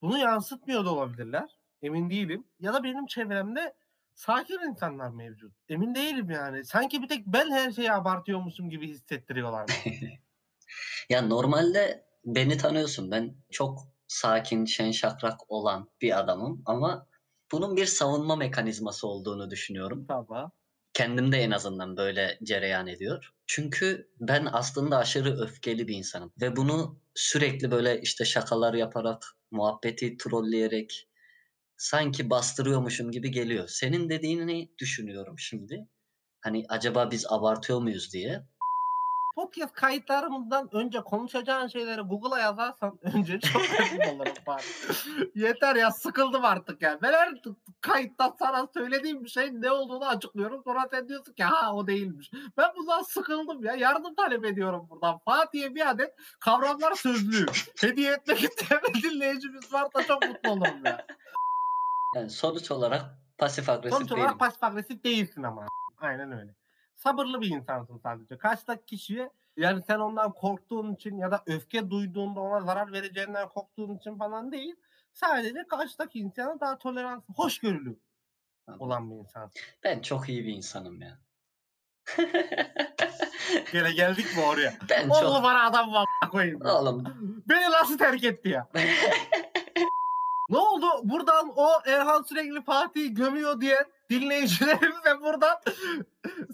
bunu 0.03 0.19
yansıtmıyor 0.19 0.85
da 0.85 0.95
olabilirler. 0.95 1.60
Emin 1.83 2.11
değilim. 2.11 2.45
Ya 2.61 2.75
da 2.75 2.85
benim 2.85 3.07
çevremde 3.07 3.75
sakin 4.15 4.59
insanlar 4.69 5.11
mevcut. 5.11 5.53
Emin 5.69 5.95
değilim 5.95 6.31
yani. 6.31 6.65
Sanki 6.65 7.03
bir 7.03 7.09
tek 7.09 7.27
ben 7.27 7.51
her 7.51 7.73
şeyi 7.73 7.93
abartıyormuşum 7.93 8.71
gibi 8.71 8.89
hissettiriyorlar. 8.89 9.71
Ya 11.09 11.23
normalde 11.23 12.05
beni 12.25 12.57
tanıyorsun. 12.57 13.11
Ben 13.11 13.35
çok 13.51 13.79
sakin, 14.09 14.65
şen 14.65 14.91
şakrak 14.91 15.51
olan 15.51 15.89
bir 16.01 16.19
adamım 16.19 16.63
ama 16.67 17.07
bunun 17.53 17.77
bir 17.77 17.87
savunma 17.87 18.37
mekanizması 18.37 19.07
olduğunu 19.07 19.51
düşünüyorum. 19.51 20.07
Tamam. 20.09 20.51
Kendimde 20.93 21.39
en 21.39 21.51
azından 21.51 21.97
böyle 21.97 22.39
cereyan 22.43 22.87
ediyor. 22.87 23.31
Çünkü 23.47 24.11
ben 24.21 24.49
aslında 24.53 24.99
aşırı 24.99 25.41
öfkeli 25.41 25.89
bir 25.89 25.97
insanım 25.97 26.33
ve 26.41 26.57
bunu 26.57 27.01
sürekli 27.15 27.71
böyle 27.71 28.01
işte 28.01 28.25
şakalar 28.25 28.75
yaparak, 28.75 29.37
muhabbeti 29.51 30.17
trolleyerek 30.17 31.10
sanki 31.81 32.31
bastırıyormuşum 32.31 33.11
gibi 33.11 33.31
geliyor. 33.31 33.69
Senin 33.69 34.09
dediğini 34.09 34.71
düşünüyorum 34.79 35.39
şimdi. 35.39 35.89
Hani 36.41 36.65
acaba 36.69 37.11
biz 37.11 37.27
abartıyor 37.29 37.81
muyuz 37.81 38.13
diye. 38.13 38.43
Podcast 39.35 39.73
kayıtlarımızdan 39.73 40.69
önce 40.73 41.01
konuşacağın 41.01 41.67
şeyleri 41.67 42.01
Google'a 42.01 42.39
yazarsan 42.39 42.99
önce 43.15 43.41
çok 43.41 43.63
memnun 43.63 44.15
olurum 44.15 44.35
Fatih. 44.47 44.67
Yeter 45.35 45.77
ya 45.77 45.91
sıkıldım 45.91 46.45
artık 46.45 46.83
ya. 46.83 46.99
Ben 47.03 47.13
her 47.13 47.43
kayıtta 47.81 48.37
sana 48.39 48.69
söylediğim 48.75 49.25
bir 49.25 49.31
şey 49.31 49.51
ne 49.53 49.71
olduğunu 49.71 50.09
açıklıyorum. 50.09 50.63
Sonra 50.65 50.89
sen 50.91 51.09
diyorsun 51.09 51.33
ki 51.33 51.45
ha 51.45 51.75
o 51.75 51.87
değilmiş. 51.87 52.31
Ben 52.57 52.71
bundan 52.77 53.03
sıkıldım 53.03 53.65
ya. 53.65 53.75
Yardım 53.75 54.15
talep 54.15 54.45
ediyorum 54.45 54.87
buradan. 54.91 55.19
Fatih'e 55.25 55.75
bir 55.75 55.91
adet 55.91 56.15
kavramlar 56.41 56.95
sözlüğü. 56.95 57.47
Hediye 57.81 58.13
etmek 58.13 58.43
isteyen 58.45 58.83
dinleyicimiz 59.03 59.73
varsa 59.73 60.03
çok 60.03 60.29
mutlu 60.29 60.51
olurum 60.51 60.85
ya. 60.85 61.07
Yani 62.15 62.31
sonuç 62.31 62.71
olarak 62.71 63.05
pasif 63.39 63.69
agresif 63.69 63.99
Sonuç 63.99 64.11
değilim. 64.11 64.23
olarak 64.23 64.39
pasif 64.39 64.65
agresif 64.65 65.05
değilsin 65.05 65.43
ama. 65.43 65.67
Aynen 65.99 66.33
öyle. 66.33 66.55
Sabırlı 66.95 67.41
bir 67.41 67.51
insansın 67.51 67.99
sadece. 67.99 68.39
Karşıdaki 68.39 68.87
kişiye 68.87 69.31
yani 69.57 69.83
sen 69.83 69.99
ondan 69.99 70.33
korktuğun 70.33 70.95
için 70.95 71.19
ya 71.19 71.31
da 71.31 71.43
öfke 71.47 71.91
duyduğunda 71.91 72.41
ona 72.41 72.61
zarar 72.61 72.93
vereceğinden 72.93 73.49
korktuğun 73.49 73.97
için 73.97 74.19
falan 74.19 74.53
değil. 74.53 74.75
Sadece 75.13 75.67
karşıdaki 75.71 76.19
insana 76.19 76.61
daha 76.61 76.79
tolerans, 76.79 77.23
hoşgörülü 77.37 77.99
olan 78.79 79.11
bir 79.11 79.17
insan. 79.17 79.51
Ben 79.85 80.01
çok 80.01 80.29
iyi 80.29 80.45
bir 80.45 80.53
insanım 80.53 81.03
ya. 81.03 81.19
Gene 83.73 83.93
geldik 83.93 84.37
mi 84.37 84.43
oraya? 84.43 84.75
Ben 84.91 85.09
Oğlum 85.09 85.21
çok... 85.21 85.43
bana 85.43 85.67
adam 85.67 85.93
var 85.93 86.07
koyayım. 86.31 86.61
Oğlum 86.67 87.05
Beni 87.49 87.71
nasıl 87.71 87.99
terk 87.99 88.25
etti 88.25 88.49
ya? 88.49 88.69
ne 90.51 90.59
oldu? 90.59 90.87
Buradan 91.03 91.53
o 91.57 91.69
Erhan 91.87 92.23
sürekli 92.23 92.63
Fatih'i 92.63 93.15
gömüyor 93.15 93.61
diyen 93.61 93.85
dinleyicilerimize 94.11 95.21
buradan 95.21 95.57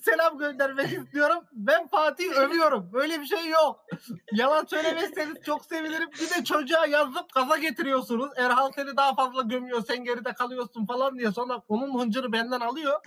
selam 0.03 0.39
göndermek 0.39 0.93
istiyorum. 0.93 1.45
Ben 1.53 1.89
Fatih'i 1.89 2.31
övüyorum. 2.31 2.91
Böyle 2.93 3.21
bir 3.21 3.27
şey 3.27 3.49
yok. 3.49 3.87
Yalan 4.33 4.65
söylemezseniz 4.65 5.43
çok 5.47 5.65
sevinirim. 5.65 6.11
Bir 6.11 6.31
de 6.31 6.45
çocuğa 6.45 6.87
yazıp 6.87 7.35
gaza 7.35 7.57
getiriyorsunuz. 7.57 8.31
Erhan 8.37 8.71
seni 8.75 8.97
daha 8.97 9.15
fazla 9.15 9.43
gömüyor. 9.43 9.83
Sen 9.87 10.05
geride 10.05 10.33
kalıyorsun 10.33 10.87
falan 10.87 11.19
diye. 11.19 11.33
Sonra 11.33 11.63
onun 11.69 12.01
hıncını 12.01 12.33
benden 12.33 12.61
alıyor. 12.61 13.01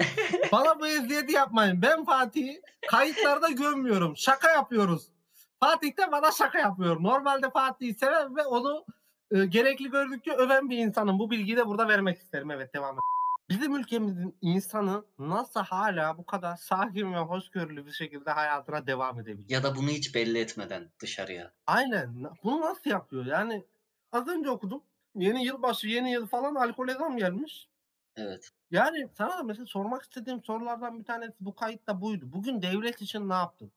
Bana 0.52 0.80
bu 0.80 0.88
eziyeti 0.88 1.34
yapmayın. 1.34 1.82
Ben 1.82 2.06
Fatih'i 2.06 2.62
kayıtlarda 2.88 3.50
gömmüyorum. 3.50 4.18
Şaka 4.18 4.52
yapıyoruz. 4.52 5.08
Fatih 5.60 5.98
de 5.98 6.12
bana 6.12 6.32
şaka 6.32 6.60
yapıyor. 6.60 7.04
Normalde 7.04 7.50
Fatih'i 7.50 7.94
seven 7.94 8.36
ve 8.36 8.46
onu 8.46 8.86
e, 9.32 9.46
gerekli 9.46 9.90
gördükçe 9.90 10.32
öven 10.32 10.70
bir 10.70 10.78
insanım. 10.78 11.20
Bu 11.20 11.32
bilgiyi 11.32 11.58
de 11.58 11.68
burada 11.68 11.88
vermek 11.88 12.18
isterim. 12.18 12.52
Evet 12.52 12.74
devam 12.74 12.96
et. 12.96 13.02
Bizim 13.50 13.76
ülkemizin 13.76 14.38
insanı 14.42 15.06
nasıl 15.20 15.60
hala 15.60 16.18
bu 16.18 16.26
kadar 16.26 16.56
sakin 16.56 17.14
ve 17.14 17.18
hoşgörülü 17.18 17.86
bir 17.86 17.92
şekilde 17.92 18.32
hayatına 18.32 18.88
devam 18.88 19.20
edebiliyor? 19.20 19.50
ya 19.50 19.64
da 19.64 19.76
bunu 19.76 19.90
hiç 19.90 20.16
belli 20.16 20.40
etmeden 20.40 20.92
dışarıya. 21.02 21.54
Aynen. 21.68 22.24
Bunu 22.44 22.62
nasıl 22.62 22.90
yapıyor? 22.90 23.26
Yani 23.26 23.66
az 24.12 24.28
önce 24.28 24.50
okudum. 24.50 24.84
Yeni 25.16 25.46
yılbaşı, 25.46 25.88
yeni 25.88 26.12
yıl 26.12 26.28
falan 26.28 26.56
alkole 26.56 26.94
zam 26.94 27.18
gelmiş. 27.18 27.70
Evet. 28.16 28.50
Yani 28.72 29.08
sana 29.18 29.38
da 29.38 29.44
mesela 29.44 29.66
sormak 29.66 30.04
istediğim 30.04 30.44
sorulardan 30.44 31.00
bir 31.00 31.06
tanesi 31.06 31.34
bu 31.40 31.56
kayıtta 31.56 32.02
buydu. 32.02 32.26
Bugün 32.34 32.62
devlet 32.62 33.02
için 33.02 33.30
ne 33.30 33.34
yaptın? 33.34 33.72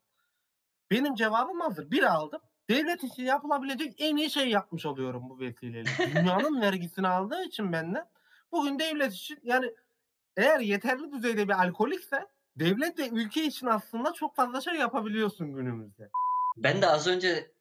Benim 0.91 1.15
cevabım 1.15 1.61
hazır. 1.61 1.91
Bir 1.91 2.03
aldım. 2.03 2.41
Devlet 2.70 3.05
için 3.05 3.25
yapılabilecek 3.25 3.94
en 3.98 4.16
iyi 4.16 4.31
şey 4.31 4.48
yapmış 4.51 4.87
oluyorum 4.87 5.31
bu 5.31 5.38
vesileyle. 5.38 5.90
Dünyanın 6.14 6.61
vergisini 6.61 7.09
aldığı 7.09 7.44
için 7.44 7.72
benden. 7.72 8.09
Bugün 8.53 8.79
devlet 8.79 9.12
için 9.12 9.38
yani 9.42 9.75
eğer 10.37 10.61
yeterli 10.61 11.12
düzeyde 11.12 11.48
bir 11.48 11.62
alkolikse 11.62 12.27
devlet 12.57 12.98
de 12.98 13.09
ülke 13.09 13.44
için 13.44 13.66
aslında 13.66 14.12
çok 14.12 14.37
fazla 14.37 14.61
şey 14.61 14.75
yapabiliyorsun 14.75 15.55
günümüzde. 15.55 16.11
Ben 16.57 16.83
de 16.83 16.87
az 16.87 17.07
önce 17.07 17.53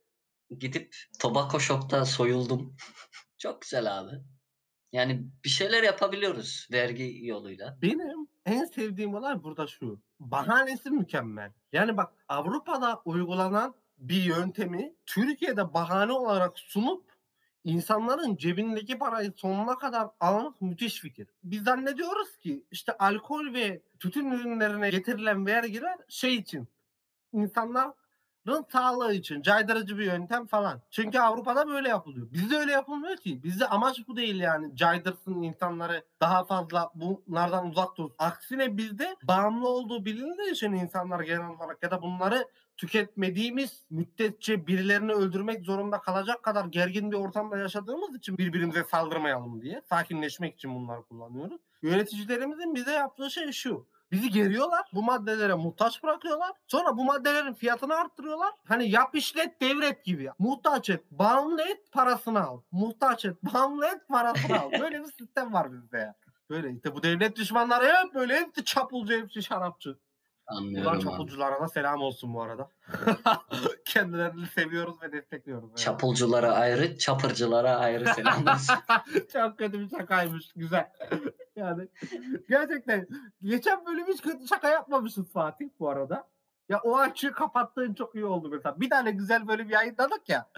gidip 0.59 0.95
Tobacco 1.19 1.59
Shop'ta 1.59 2.05
soyuldum. 2.05 2.75
Çok 3.37 3.61
güzel 3.61 3.99
abi. 3.99 4.11
Yani 4.91 5.23
bir 5.45 5.49
şeyler 5.49 5.83
yapabiliyoruz 5.83 6.67
vergi 6.71 7.25
yoluyla. 7.25 7.77
Benim 7.81 8.27
en 8.45 8.65
sevdiğim 8.65 9.15
olay 9.15 9.43
burada 9.43 9.67
şu. 9.67 10.01
Bahanesi 10.19 10.89
mükemmel. 10.89 11.51
Yani 11.73 11.97
bak 11.97 12.13
Avrupa'da 12.27 13.01
uygulanan 13.05 13.75
bir 14.01 14.23
yöntemi 14.23 14.93
Türkiye'de 15.05 15.73
bahane 15.73 16.11
olarak 16.11 16.59
sunup 16.59 17.11
insanların 17.63 18.35
cebindeki 18.35 18.97
parayı 18.97 19.33
sonuna 19.35 19.77
kadar 19.77 20.07
almak 20.19 20.61
müthiş 20.61 20.99
fikir. 20.99 21.27
Biz 21.43 21.63
zannediyoruz 21.63 22.37
ki 22.37 22.65
işte 22.71 22.97
alkol 22.97 23.53
ve 23.53 23.81
tütün 23.99 24.31
ürünlerine 24.31 24.89
getirilen 24.89 25.45
vergiler 25.45 25.97
şey 26.09 26.35
için 26.35 26.67
insanların 27.33 27.93
sağlığı 28.71 29.13
için 29.13 29.41
caydırıcı 29.41 29.97
bir 29.97 30.05
yöntem 30.05 30.47
falan. 30.47 30.81
Çünkü 30.91 31.19
Avrupa'da 31.19 31.67
böyle 31.67 31.89
yapılıyor. 31.89 32.27
Bizde 32.31 32.57
öyle 32.57 32.71
yapılmıyor 32.71 33.17
ki. 33.17 33.43
Bizde 33.43 33.67
amaç 33.67 34.07
bu 34.07 34.17
değil 34.17 34.39
yani. 34.39 34.75
Caydırsın 34.75 35.41
insanları 35.41 36.05
daha 36.21 36.43
fazla 36.43 36.91
bunlardan 36.95 37.69
uzak 37.69 37.95
tutsun. 37.95 38.15
Aksine 38.19 38.77
bizde 38.77 39.15
bağımlı 39.23 39.67
olduğu 39.67 40.05
bilindiği 40.05 40.51
için 40.51 40.73
insanlar 40.73 41.19
genel 41.19 41.47
olarak 41.47 41.83
ya 41.83 41.91
da 41.91 42.01
bunları 42.01 42.47
tüketmediğimiz 42.81 43.85
müddetçe 43.89 44.67
birilerini 44.67 45.11
öldürmek 45.11 45.65
zorunda 45.65 46.01
kalacak 46.01 46.43
kadar 46.43 46.65
gergin 46.65 47.11
bir 47.11 47.17
ortamda 47.17 47.57
yaşadığımız 47.57 48.15
için 48.15 48.37
birbirimize 48.37 48.83
saldırmayalım 48.83 49.61
diye 49.61 49.81
sakinleşmek 49.89 50.55
için 50.55 50.75
bunları 50.75 51.03
kullanıyoruz. 51.03 51.61
Yöneticilerimizin 51.81 52.75
bize 52.75 52.91
yaptığı 52.91 53.31
şey 53.31 53.51
şu. 53.51 53.87
Bizi 54.11 54.29
geriyorlar. 54.29 54.89
Bu 54.93 55.03
maddelere 55.03 55.53
muhtaç 55.53 56.03
bırakıyorlar. 56.03 56.51
Sonra 56.67 56.97
bu 56.97 57.03
maddelerin 57.05 57.53
fiyatını 57.53 57.95
arttırıyorlar. 57.95 58.51
Hani 58.67 58.89
yap 58.89 59.15
işlet 59.15 59.61
devret 59.61 60.05
gibi. 60.05 60.31
Muhtaç 60.39 60.89
et. 60.89 61.03
Bağımlı 61.11 61.61
et 61.61 61.91
parasını 61.91 62.43
al. 62.43 62.61
Muhtaç 62.71 63.25
et. 63.25 63.43
Bağımlı 63.43 63.85
et 63.85 64.07
parasını 64.07 64.59
al. 64.59 64.71
Böyle 64.79 64.99
bir 64.99 65.11
sistem 65.11 65.53
var 65.53 65.73
bizde 65.73 65.97
ya. 65.97 66.15
Böyle 66.49 66.71
işte 66.71 66.95
bu 66.95 67.03
devlet 67.03 67.35
düşmanları 67.35 67.85
hep 67.85 68.13
böyle 68.13 68.39
hepsi 68.39 68.65
çapulcu 68.65 69.13
hepsi 69.13 69.43
şarapçı. 69.43 69.97
Buradan 70.51 70.63
Anlıyorum 70.67 70.91
abi. 70.97 71.03
çapulculara 71.03 71.61
da 71.61 71.67
selam 71.67 72.01
olsun 72.01 72.33
bu 72.33 72.41
arada. 72.41 72.69
Kendilerini 73.85 74.47
seviyoruz 74.47 75.01
ve 75.01 75.11
destekliyoruz. 75.11 75.69
Evet. 75.69 75.77
Çapulculara 75.77 76.51
ayrı, 76.51 76.97
çapırcılara 76.97 77.75
ayrı 77.77 78.05
selam 78.13 78.47
olsun. 78.47 78.75
Çok 79.33 79.57
kötü 79.57 79.79
bir 79.79 79.89
şakaymış. 79.89 80.53
Güzel. 80.55 80.89
yani 81.55 81.87
gerçekten 82.49 83.07
geçen 83.43 83.85
bölüm 83.85 84.07
hiç 84.07 84.21
kötü 84.21 84.47
şaka 84.47 84.69
yapmamışız 84.69 85.31
Fatih 85.31 85.69
bu 85.79 85.89
arada. 85.89 86.27
Ya 86.69 86.79
o 86.83 86.97
açığı 86.97 87.31
kapattığın 87.31 87.93
çok 87.93 88.15
iyi 88.15 88.25
oldu 88.25 88.49
mesela. 88.51 88.79
Bir 88.81 88.89
tane 88.89 89.11
güzel 89.11 89.47
bölüm 89.47 89.69
yayınladık 89.69 90.29
ya. 90.29 90.49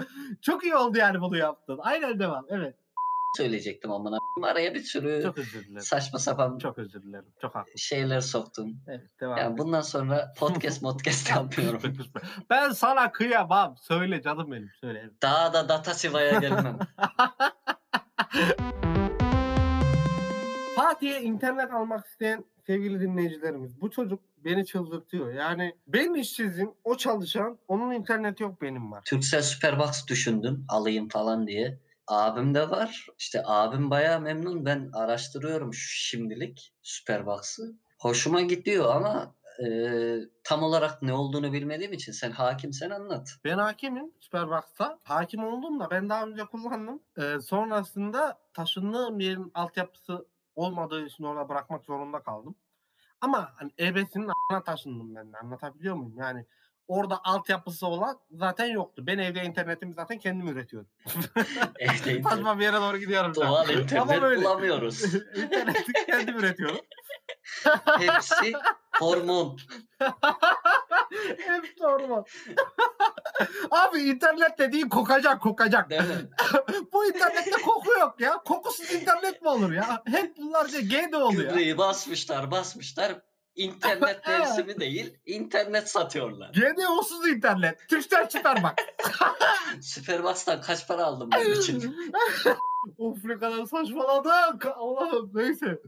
Çok 0.41 0.63
iyi 0.63 0.75
oldu 0.75 0.97
yani 0.97 1.21
bunu 1.21 1.37
yaptın. 1.37 1.79
Aynen 1.81 2.19
devam. 2.19 2.45
Evet. 2.49 2.75
Söyleyecektim 3.37 3.91
amına. 3.91 4.17
Araya 4.43 4.73
bir 4.73 4.79
sürü 4.79 5.23
Çok 5.23 5.37
özür 5.37 5.63
dilerim. 5.63 5.81
saçma 5.81 6.19
sapan 6.19 6.57
Çok 6.57 6.77
özür 6.77 7.03
dilerim. 7.03 7.25
Çok 7.41 7.55
haklı. 7.55 7.79
şeyler 7.79 8.19
soktun. 8.19 8.77
Evet 8.87 9.19
devam. 9.21 9.37
Yani 9.37 9.57
bundan 9.57 9.81
sonra 9.81 10.33
podcast 10.37 10.81
modcast 10.81 11.29
yapmıyorum. 11.29 11.81
ben 12.49 12.69
sana 12.71 13.11
kıyamam. 13.11 13.75
Söyle 13.77 14.21
canım 14.21 14.51
benim. 14.51 14.69
Söyle. 14.81 15.09
Daha 15.21 15.53
da 15.53 15.69
data 15.69 15.93
sivaya 15.93 16.39
gelmem. 16.39 16.79
Fatih 20.75 20.99
diye 21.01 21.21
internet 21.21 21.73
almak 21.73 22.05
isteyen 22.05 22.45
sevgili 22.67 22.99
dinleyicilerimiz 22.99 23.81
bu 23.81 23.91
çocuk 23.91 24.19
beni 24.45 24.65
çıldırtıyor. 24.65 25.33
Yani 25.33 25.75
ben 25.87 26.13
işsizim, 26.13 26.71
o 26.83 26.97
çalışan, 26.97 27.57
onun 27.67 27.91
interneti 27.91 28.43
yok 28.43 28.61
benim 28.61 28.91
var. 28.91 29.03
Turkcell 29.05 29.41
Superbox 29.41 30.07
düşündüm 30.07 30.65
alayım 30.69 31.09
falan 31.09 31.47
diye. 31.47 31.79
Abim 32.07 32.53
de 32.55 32.69
var. 32.69 33.07
İşte 33.19 33.41
abim 33.45 33.89
bayağı 33.89 34.21
memnun. 34.21 34.65
Ben 34.65 34.89
araştırıyorum 34.93 35.73
şimdilik 35.73 36.73
Superbox'ı. 36.81 37.63
Hoşuma 37.99 38.41
gidiyor 38.41 38.95
ama 38.95 39.35
e, 39.63 39.67
tam 40.43 40.63
olarak 40.63 41.01
ne 41.01 41.13
olduğunu 41.13 41.53
bilmediğim 41.53 41.93
için 41.93 42.11
sen 42.11 42.31
hakimsen 42.31 42.89
anlat. 42.89 43.29
Ben 43.43 43.57
hakimim 43.57 44.11
Superbox'ta. 44.19 44.99
Hakim 45.03 45.43
oldum 45.43 45.79
da 45.79 45.89
ben 45.91 46.09
daha 46.09 46.25
önce 46.25 46.45
kullandım. 46.45 47.03
Ee, 47.17 47.39
sonrasında 47.41 48.39
taşındığım 48.53 49.19
yerin 49.19 49.51
altyapısı 49.53 50.27
olmadığı 50.55 51.05
için 51.05 51.23
orada 51.23 51.49
bırakmak 51.49 51.85
zorunda 51.85 52.23
kaldım. 52.23 52.55
Ama 53.21 53.51
hani 53.55 53.71
ebesinin 53.79 54.27
a**ına 54.27 54.63
taşındım 54.63 55.15
ben 55.15 55.33
de 55.33 55.37
anlatabiliyor 55.37 55.95
muyum? 55.95 56.17
Yani 56.17 56.45
orada 56.87 57.19
altyapısı 57.23 57.87
olan 57.87 58.19
zaten 58.31 58.65
yoktu. 58.65 59.03
Ben 59.07 59.17
evde 59.17 59.43
internetimi 59.43 59.93
zaten 59.93 60.19
kendim 60.19 60.47
üretiyordum. 60.47 60.91
Evde 61.79 62.23
Saçma 62.29 62.59
bir 62.59 62.63
yere 62.63 62.77
doğru 62.77 62.97
gidiyorum. 62.97 63.35
doğal 63.35 63.55
Ama 63.69 63.71
internet 63.73 64.21
böyle. 64.21 64.41
bulamıyoruz. 64.41 65.03
İnterneti 65.35 65.93
kendim 66.05 66.37
üretiyorum. 66.39 66.79
Hepsi 67.99 68.53
hormon. 68.99 69.57
Hep 71.37 71.75
sorma. 71.79 72.23
Abi 73.71 73.99
internet 73.99 74.57
dediğin 74.59 74.89
kokacak 74.89 75.41
kokacak. 75.41 75.89
Değil 75.89 76.01
mi? 76.01 76.29
Bu 76.93 77.05
internette 77.05 77.51
koku 77.51 77.91
yok 77.99 78.15
ya. 78.19 78.37
Kokusuz 78.45 78.91
internet 78.93 79.41
mi 79.41 79.49
olur 79.49 79.71
ya? 79.71 80.03
Hep 80.05 80.37
bunlarca 80.37 80.79
G 80.79 81.11
de 81.11 81.17
oluyor. 81.17 81.49
Gübreyi 81.49 81.77
basmışlar 81.77 82.51
basmışlar. 82.51 83.21
İnternet 83.55 84.27
mevsimi 84.27 84.79
değil. 84.79 85.17
internet 85.25 85.89
satıyorlar. 85.89 86.51
GDO'suz 86.53 87.27
internet. 87.27 87.89
Türkcell 87.89 88.29
çıkar 88.29 88.63
bak. 88.63 88.75
Superbox'tan 89.81 90.61
kaç 90.61 90.87
para 90.87 91.05
aldım 91.05 91.29
bunun 91.35 91.51
için? 91.61 91.95
of 92.97 93.23
ne 93.23 93.37
kadar 93.39 93.65
saçmaladık. 93.65 94.65
Allah'ım 94.65 95.31
neyse. 95.33 95.79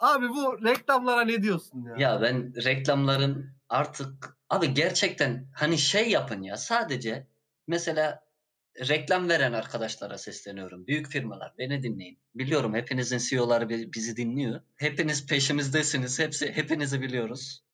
Abi 0.00 0.28
bu 0.28 0.64
reklamlara 0.64 1.20
ne 1.24 1.42
diyorsun 1.42 1.84
ya? 1.84 1.94
Ya 1.98 2.22
ben 2.22 2.64
reklamların 2.64 3.50
artık 3.68 4.36
abi 4.50 4.74
gerçekten 4.74 5.46
hani 5.54 5.78
şey 5.78 6.10
yapın 6.10 6.42
ya 6.42 6.56
sadece 6.56 7.26
mesela 7.66 8.22
reklam 8.78 9.28
veren 9.28 9.52
arkadaşlara 9.52 10.18
sesleniyorum. 10.18 10.86
Büyük 10.86 11.08
firmalar 11.08 11.54
beni 11.58 11.82
dinleyin. 11.82 12.18
Biliyorum 12.34 12.74
hepinizin 12.74 13.18
CEO'ları 13.18 13.68
bi- 13.68 13.92
bizi 13.92 14.16
dinliyor. 14.16 14.60
Hepiniz 14.76 15.26
peşimizdesiniz. 15.26 16.18
Hepsi 16.18 16.52
hepinizi 16.52 17.00
biliyoruz. 17.02 17.64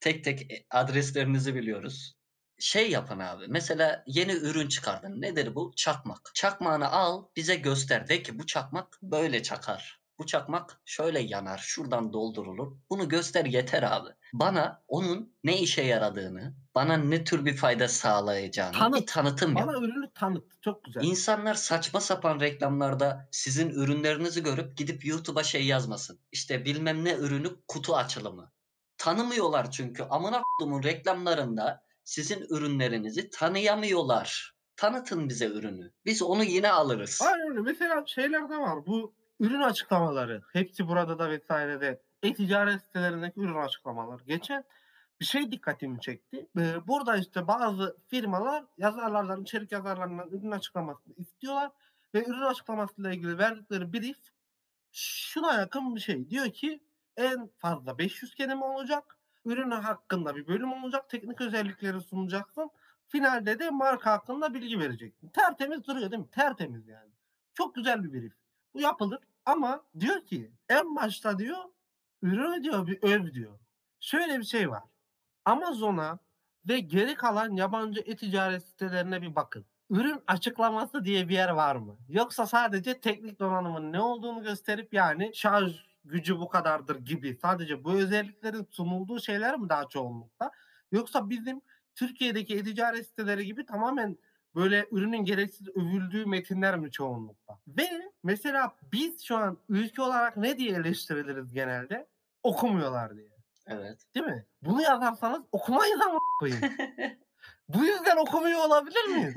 Tek 0.00 0.24
tek 0.24 0.52
e, 0.52 0.66
adreslerinizi 0.70 1.54
biliyoruz. 1.54 2.14
Şey 2.58 2.90
yapın 2.90 3.18
abi. 3.18 3.44
Mesela 3.48 4.04
yeni 4.06 4.32
ürün 4.32 4.68
çıkardın. 4.68 5.20
Nedir 5.20 5.54
bu? 5.54 5.72
Çakmak. 5.76 6.30
Çakmağını 6.34 6.88
al, 6.90 7.26
bize 7.36 7.54
göster. 7.56 8.08
De 8.08 8.22
ki 8.22 8.38
bu 8.38 8.46
çakmak 8.46 8.98
böyle 9.02 9.42
çakar. 9.42 10.00
Bu 10.18 10.26
çakmak 10.26 10.80
şöyle 10.84 11.20
yanar, 11.20 11.58
şuradan 11.58 12.12
doldurulur. 12.12 12.72
Bunu 12.90 13.08
göster 13.08 13.44
yeter 13.44 13.82
abi. 13.82 14.08
Bana 14.32 14.82
onun 14.88 15.36
ne 15.44 15.60
işe 15.60 15.82
yaradığını, 15.82 16.54
bana 16.74 16.96
ne 16.96 17.24
tür 17.24 17.44
bir 17.44 17.56
fayda 17.56 17.88
sağlayacağını 17.88 18.72
Tanıt. 18.72 19.00
bir 19.00 19.06
tanıtım 19.06 19.56
yap. 19.56 19.66
Bana 19.68 19.78
ürünü 19.78 20.10
tanıt. 20.14 20.62
Çok 20.62 20.84
güzel. 20.84 21.02
İnsanlar 21.02 21.54
saçma 21.54 22.00
sapan 22.00 22.40
reklamlarda 22.40 23.28
sizin 23.30 23.70
ürünlerinizi 23.70 24.42
görüp 24.42 24.76
gidip 24.76 25.06
YouTube'a 25.06 25.42
şey 25.42 25.66
yazmasın. 25.66 26.20
İşte 26.32 26.64
bilmem 26.64 27.04
ne 27.04 27.14
ürünü 27.14 27.48
kutu 27.68 27.96
açılımı. 27.96 28.52
Tanımıyorlar 28.98 29.70
çünkü. 29.70 30.02
Amına 30.02 30.42
kodumun 30.42 30.82
reklamlarında 30.82 31.84
sizin 32.04 32.46
ürünlerinizi 32.50 33.30
tanıyamıyorlar. 33.30 34.54
Tanıtın 34.76 35.28
bize 35.28 35.46
ürünü. 35.46 35.92
Biz 36.04 36.22
onu 36.22 36.44
yine 36.44 36.70
alırız. 36.70 37.22
Aynen 37.22 37.50
öyle. 37.50 37.60
Mesela 37.60 38.04
şeyler 38.06 38.50
de 38.50 38.56
var. 38.58 38.86
Bu 38.86 39.14
ürün 39.40 39.60
açıklamaları. 39.60 40.42
Hepsi 40.52 40.88
burada 40.88 41.18
da 41.18 41.30
vesairede. 41.30 42.02
E-ticaret 42.22 42.82
sitelerindeki 42.82 43.40
ürün 43.40 43.54
açıklamaları. 43.54 44.24
Geçen 44.24 44.64
bir 45.20 45.24
şey 45.24 45.52
dikkatimi 45.52 46.00
çekti. 46.00 46.48
Ee, 46.58 46.86
burada 46.86 47.16
işte 47.16 47.48
bazı 47.48 47.96
firmalar 48.06 48.64
yazarlardan, 48.78 49.42
içerik 49.42 49.72
yazarlarından 49.72 50.28
ürün 50.28 50.50
açıklamasını 50.50 51.14
istiyorlar. 51.14 51.70
Ve 52.14 52.24
ürün 52.24 52.42
açıklamasıyla 52.42 53.12
ilgili 53.12 53.38
verdikleri 53.38 53.92
brief 53.92 54.18
şuna 54.92 55.54
yakın 55.54 55.94
bir 55.94 56.00
şey. 56.00 56.30
Diyor 56.30 56.50
ki 56.50 56.80
en 57.16 57.50
fazla 57.58 57.98
500 57.98 58.34
kelime 58.34 58.64
olacak. 58.64 59.18
Ürün 59.44 59.70
hakkında 59.70 60.36
bir 60.36 60.46
bölüm 60.46 60.72
olacak. 60.72 61.08
Teknik 61.08 61.40
özellikleri 61.40 62.00
sunacaksın. 62.00 62.70
Finalde 63.08 63.58
de 63.58 63.70
marka 63.70 64.12
hakkında 64.12 64.54
bilgi 64.54 64.78
vereceksin. 64.78 65.28
Tertemiz 65.28 65.86
duruyor 65.86 66.10
değil 66.10 66.22
mi? 66.22 66.30
Tertemiz 66.30 66.88
yani. 66.88 67.10
Çok 67.54 67.74
güzel 67.74 68.04
bir 68.04 68.12
brief. 68.12 68.32
Bu 68.74 68.80
yapılır 68.80 69.18
ama 69.48 69.84
diyor 70.00 70.26
ki 70.26 70.52
en 70.68 70.96
başta 70.96 71.38
diyor 71.38 71.58
ürünü 72.22 72.64
diyor 72.64 72.86
bir 72.86 73.02
öv 73.02 73.32
diyor. 73.32 73.58
Şöyle 74.00 74.38
bir 74.38 74.44
şey 74.44 74.70
var. 74.70 74.82
Amazon'a 75.44 76.18
ve 76.68 76.80
geri 76.80 77.14
kalan 77.14 77.52
yabancı 77.52 78.00
e-ticaret 78.00 78.62
sitelerine 78.62 79.22
bir 79.22 79.34
bakın. 79.36 79.66
Ürün 79.90 80.22
açıklaması 80.26 81.04
diye 81.04 81.28
bir 81.28 81.34
yer 81.34 81.48
var 81.48 81.76
mı? 81.76 81.96
Yoksa 82.08 82.46
sadece 82.46 83.00
teknik 83.00 83.40
donanımın 83.40 83.92
ne 83.92 84.00
olduğunu 84.00 84.42
gösterip 84.42 84.94
yani 84.94 85.30
şarj 85.34 85.84
gücü 86.04 86.38
bu 86.38 86.48
kadardır 86.48 86.96
gibi 86.96 87.38
sadece 87.42 87.84
bu 87.84 87.92
özelliklerin 87.92 88.66
sunulduğu 88.70 89.20
şeyler 89.20 89.58
mi 89.58 89.68
daha 89.68 89.88
çoğunlukta? 89.88 90.50
Yoksa 90.92 91.30
bizim 91.30 91.60
Türkiye'deki 91.94 92.56
e-ticaret 92.56 93.06
siteleri 93.06 93.46
gibi 93.46 93.66
tamamen 93.66 94.18
böyle 94.54 94.86
ürünün 94.90 95.24
gereksiz 95.24 95.68
övüldüğü 95.68 96.26
metinler 96.26 96.78
mi 96.78 96.90
çoğunlukta? 96.90 97.58
Ve 97.68 97.88
mesela 98.22 98.76
biz 98.92 99.24
şu 99.24 99.36
an 99.36 99.58
ülke 99.68 100.02
olarak 100.02 100.36
ne 100.36 100.58
diye 100.58 100.72
eleştiriliriz 100.72 101.52
genelde? 101.52 102.08
Okumuyorlar 102.42 103.16
diye. 103.16 103.28
Evet. 103.66 104.06
Değil 104.14 104.26
mi? 104.26 104.46
Bunu 104.62 104.82
yazarsanız 104.82 105.42
okumayız 105.52 106.00
ama 106.00 106.18
koyayım. 106.40 106.62
Bu 107.68 107.84
yüzden 107.84 108.16
okumuyor 108.16 108.64
olabilir 108.64 109.04
miyiz? 109.04 109.34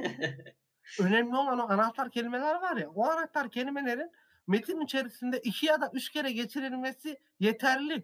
Önemli 1.00 1.36
olan 1.36 1.60
o 1.60 1.70
anahtar 1.70 2.12
kelimeler 2.12 2.56
var 2.56 2.78
ya. 2.78 2.90
O 2.90 3.06
anahtar 3.06 3.50
kelimelerin 3.52 4.12
metin 4.48 4.82
içerisinde 4.82 5.40
iki 5.40 5.66
ya 5.66 5.82
da 5.82 5.92
üç 5.94 6.10
kere 6.10 6.32
geçirilmesi 6.32 7.20
yeterli. 7.40 8.04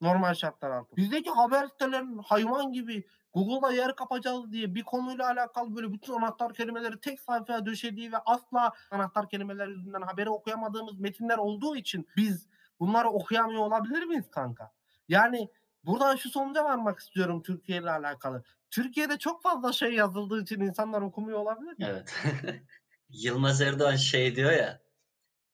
Normal 0.00 0.34
şartlar 0.34 0.70
altında. 0.70 0.96
Bizdeki 0.96 1.30
haber 1.30 1.66
sitelerinin 1.66 2.18
hayvan 2.18 2.72
gibi 2.72 3.04
Google'da 3.38 3.72
yer 3.72 3.96
kapacağız 3.96 4.52
diye 4.52 4.74
bir 4.74 4.82
konuyla 4.82 5.26
alakalı 5.26 5.76
böyle 5.76 5.92
bütün 5.92 6.12
anahtar 6.12 6.54
kelimeleri 6.54 7.00
tek 7.00 7.20
sayfaya 7.20 7.66
döşediği 7.66 8.12
ve 8.12 8.16
asla 8.18 8.72
anahtar 8.90 9.28
kelimeler 9.28 9.68
yüzünden 9.68 10.02
haberi 10.02 10.30
okuyamadığımız 10.30 11.00
metinler 11.00 11.38
olduğu 11.38 11.76
için 11.76 12.08
biz 12.16 12.48
bunları 12.80 13.08
okuyamıyor 13.08 13.60
olabilir 13.60 14.02
miyiz 14.02 14.30
kanka? 14.30 14.72
Yani 15.08 15.48
buradan 15.84 16.16
şu 16.16 16.30
sonuca 16.30 16.64
varmak 16.64 16.98
istiyorum 16.98 17.42
Türkiye 17.42 17.78
ile 17.78 17.90
alakalı. 17.90 18.42
Türkiye'de 18.70 19.18
çok 19.18 19.42
fazla 19.42 19.72
şey 19.72 19.94
yazıldığı 19.94 20.42
için 20.42 20.60
insanlar 20.60 21.02
okumuyor 21.02 21.38
olabilir 21.38 21.78
mi? 21.78 21.86
Evet. 21.88 22.14
Yılmaz 23.10 23.60
Erdoğan 23.60 23.96
şey 23.96 24.36
diyor 24.36 24.52
ya. 24.52 24.80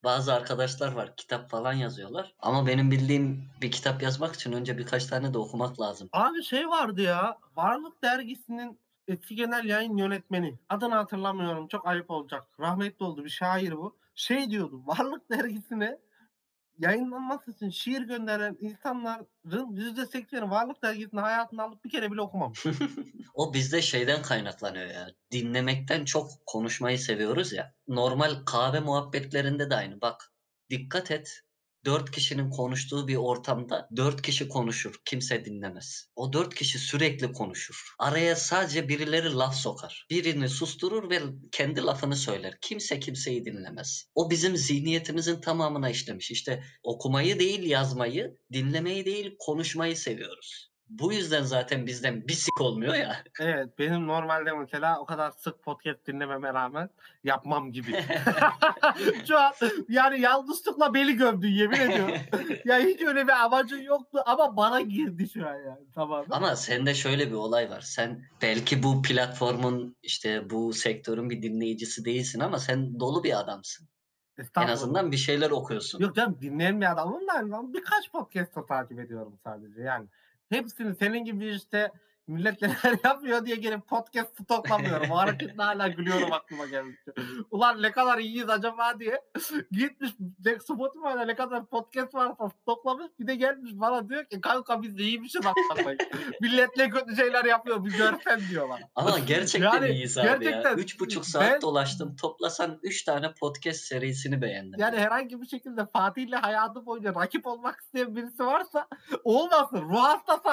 Bazı 0.04 0.34
arkadaşlar 0.34 0.92
var 0.92 1.16
kitap 1.16 1.50
falan 1.50 1.72
yazıyorlar. 1.72 2.34
Ama 2.38 2.66
benim 2.66 2.90
bildiğim 2.90 3.50
bir 3.62 3.70
kitap 3.70 4.02
yazmak 4.02 4.34
için 4.34 4.52
önce 4.52 4.78
birkaç 4.78 5.06
tane 5.06 5.34
de 5.34 5.38
okumak 5.38 5.80
lazım. 5.80 6.08
Abi 6.12 6.42
şey 6.42 6.68
vardı 6.68 7.02
ya. 7.02 7.38
Varlık 7.56 8.02
dergisinin 8.02 8.78
eski 9.08 9.34
genel 9.34 9.64
yayın 9.64 9.96
yönetmeni. 9.96 10.58
Adını 10.68 10.94
hatırlamıyorum. 10.94 11.68
Çok 11.68 11.86
ayıp 11.86 12.10
olacak. 12.10 12.46
Rahmetli 12.60 13.04
oldu. 13.04 13.24
Bir 13.24 13.30
şair 13.30 13.72
bu. 13.72 13.96
Şey 14.14 14.50
diyordu. 14.50 14.82
Varlık 14.86 15.30
dergisine 15.30 15.98
yayınlanması 16.78 17.50
için 17.50 17.70
şiir 17.70 18.02
gönderen 18.02 18.56
insanların 18.60 19.26
%80'i 19.44 20.50
Varlık 20.50 20.82
dergisini 20.82 21.20
hayatında 21.20 21.62
alıp 21.62 21.84
bir 21.84 21.90
kere 21.90 22.12
bile 22.12 22.20
okumamış. 22.20 22.64
O 23.34 23.54
bizde 23.54 23.82
şeyden 23.82 24.22
kaynaklanıyor 24.22 24.86
ya. 24.86 25.08
Dinlemekten 25.32 26.04
çok 26.04 26.30
konuşmayı 26.46 26.98
seviyoruz 26.98 27.52
ya. 27.52 27.74
Normal 27.88 28.44
kahve 28.46 28.80
muhabbetlerinde 28.80 29.70
de 29.70 29.76
aynı. 29.76 30.00
Bak 30.00 30.32
dikkat 30.70 31.10
et. 31.10 31.43
Dört 31.84 32.10
kişinin 32.10 32.50
konuştuğu 32.50 33.08
bir 33.08 33.16
ortamda 33.16 33.88
dört 33.96 34.22
kişi 34.22 34.48
konuşur. 34.48 34.94
Kimse 35.04 35.44
dinlemez. 35.44 36.08
O 36.16 36.32
dört 36.32 36.54
kişi 36.54 36.78
sürekli 36.78 37.32
konuşur. 37.32 37.94
Araya 37.98 38.36
sadece 38.36 38.88
birileri 38.88 39.34
laf 39.34 39.54
sokar. 39.54 40.06
Birini 40.10 40.48
susturur 40.48 41.10
ve 41.10 41.20
kendi 41.52 41.82
lafını 41.82 42.16
söyler. 42.16 42.58
Kimse 42.60 43.00
kimseyi 43.00 43.44
dinlemez. 43.44 44.04
O 44.14 44.30
bizim 44.30 44.56
zihniyetimizin 44.56 45.40
tamamına 45.40 45.90
işlemiş. 45.90 46.30
İşte 46.30 46.64
okumayı 46.82 47.38
değil 47.38 47.62
yazmayı, 47.62 48.38
dinlemeyi 48.52 49.04
değil 49.04 49.36
konuşmayı 49.38 49.96
seviyoruz. 49.96 50.73
Bu 50.88 51.12
yüzden 51.12 51.42
zaten 51.42 51.86
bizden 51.86 52.28
bir 52.28 52.32
sik 52.32 52.60
olmuyor 52.60 52.94
ya. 52.94 53.16
Evet 53.40 53.78
benim 53.78 54.06
normalde 54.06 54.52
mesela 54.52 55.00
o 55.00 55.06
kadar 55.06 55.30
sık 55.30 55.62
podcast 55.62 56.06
dinlememe 56.06 56.54
rağmen 56.54 56.90
yapmam 57.24 57.72
gibi. 57.72 57.90
Şu 59.28 59.38
an 59.38 59.52
yani 59.88 60.20
yalnızlıkla 60.20 60.94
beni 60.94 61.16
gömdün 61.16 61.48
yemin 61.48 61.80
ediyorum. 61.80 62.14
ya 62.64 62.78
hiç 62.78 63.02
öyle 63.02 63.26
bir 63.26 63.44
amacın 63.44 63.82
yoktu 63.82 64.22
ama 64.26 64.56
bana 64.56 64.80
girdi 64.80 65.28
şu 65.28 65.48
an 65.48 65.54
yani 65.54 65.86
tamam. 65.94 66.24
Ama 66.30 66.56
sende 66.56 66.94
şöyle 66.94 67.26
bir 67.26 67.34
olay 67.34 67.70
var. 67.70 67.80
Sen 67.80 68.24
belki 68.42 68.82
bu 68.82 69.02
platformun 69.02 69.96
işte 70.02 70.50
bu 70.50 70.72
sektörün 70.72 71.30
bir 71.30 71.42
dinleyicisi 71.42 72.04
değilsin 72.04 72.40
ama 72.40 72.58
sen 72.58 73.00
dolu 73.00 73.24
bir 73.24 73.40
adamsın. 73.40 73.88
En 74.56 74.68
azından 74.68 75.12
bir 75.12 75.16
şeyler 75.16 75.50
okuyorsun. 75.50 76.00
Yok 76.00 76.14
canım 76.14 76.38
dinleyen 76.40 76.80
bir 76.80 76.92
adamım 76.92 77.28
da 77.28 77.52
ben 77.52 77.74
birkaç 77.74 78.12
podcast'ı 78.12 78.66
takip 78.66 78.98
ediyorum 78.98 79.38
sadece 79.44 79.82
yani. 79.82 80.08
Hepsini 80.48 80.94
senin 80.94 81.24
gibi 81.24 81.48
işte 81.48 81.90
millet 82.26 82.62
neler 82.62 82.98
yapıyor 83.04 83.46
diye 83.46 83.56
gelip 83.56 83.86
podcast 83.88 84.42
stoklamıyorum. 84.42 85.10
O 85.10 85.16
hareketle 85.16 85.62
hala 85.62 85.88
gülüyorum 85.88 86.32
aklıma 86.32 86.66
geldikçe. 86.66 87.12
Ulan 87.50 87.82
ne 87.82 87.90
kadar 87.90 88.18
iyiyiz 88.18 88.48
acaba 88.48 88.98
diye 89.00 89.20
gitmiş 89.72 90.10
Spotify'da 90.62 91.24
ne 91.24 91.34
kadar 91.36 91.66
podcast 91.66 92.14
varsa 92.14 92.48
stoklamış 92.62 93.06
bir 93.20 93.26
de 93.26 93.34
gelmiş 93.34 93.70
bana 93.74 94.08
diyor 94.08 94.24
ki 94.24 94.40
kanka 94.40 94.82
biz 94.82 94.98
de 94.98 95.02
iyiymişiz 95.02 95.40
aslında. 95.46 95.90
millet 96.40 96.76
ne 96.76 96.90
kötü 96.90 97.16
şeyler 97.16 97.44
yapıyor 97.44 97.84
bir 97.84 97.90
görsen 97.96 98.40
diyor 98.50 98.68
bana. 98.68 98.80
Ama 98.94 99.18
gerçekten 99.18 99.72
Yani 99.72 99.88
iyiyiz 99.88 100.18
abi 100.18 100.26
ya. 100.26 100.36
gerçekten 100.36 100.76
Üç 100.76 101.00
buçuk 101.00 101.26
saat 101.26 101.52
ben- 101.52 101.60
dolaştım. 101.60 102.16
Toplasan 102.16 102.78
üç 102.82 103.02
tane 103.04 103.34
podcast 103.34 103.80
serisini 103.80 104.42
beğendim. 104.42 104.80
Yani 104.80 104.96
herhangi 104.98 105.40
bir 105.40 105.46
şekilde 105.46 105.86
Fatih'le 105.86 106.32
hayatı 106.42 106.86
boyunca 106.86 107.14
rakip 107.14 107.46
olmak 107.46 107.80
isteyen 107.80 108.16
birisi 108.16 108.46
varsa 108.46 108.88
olmasın. 109.24 109.82
Ruh 109.90 110.02
hastası. 110.02 110.48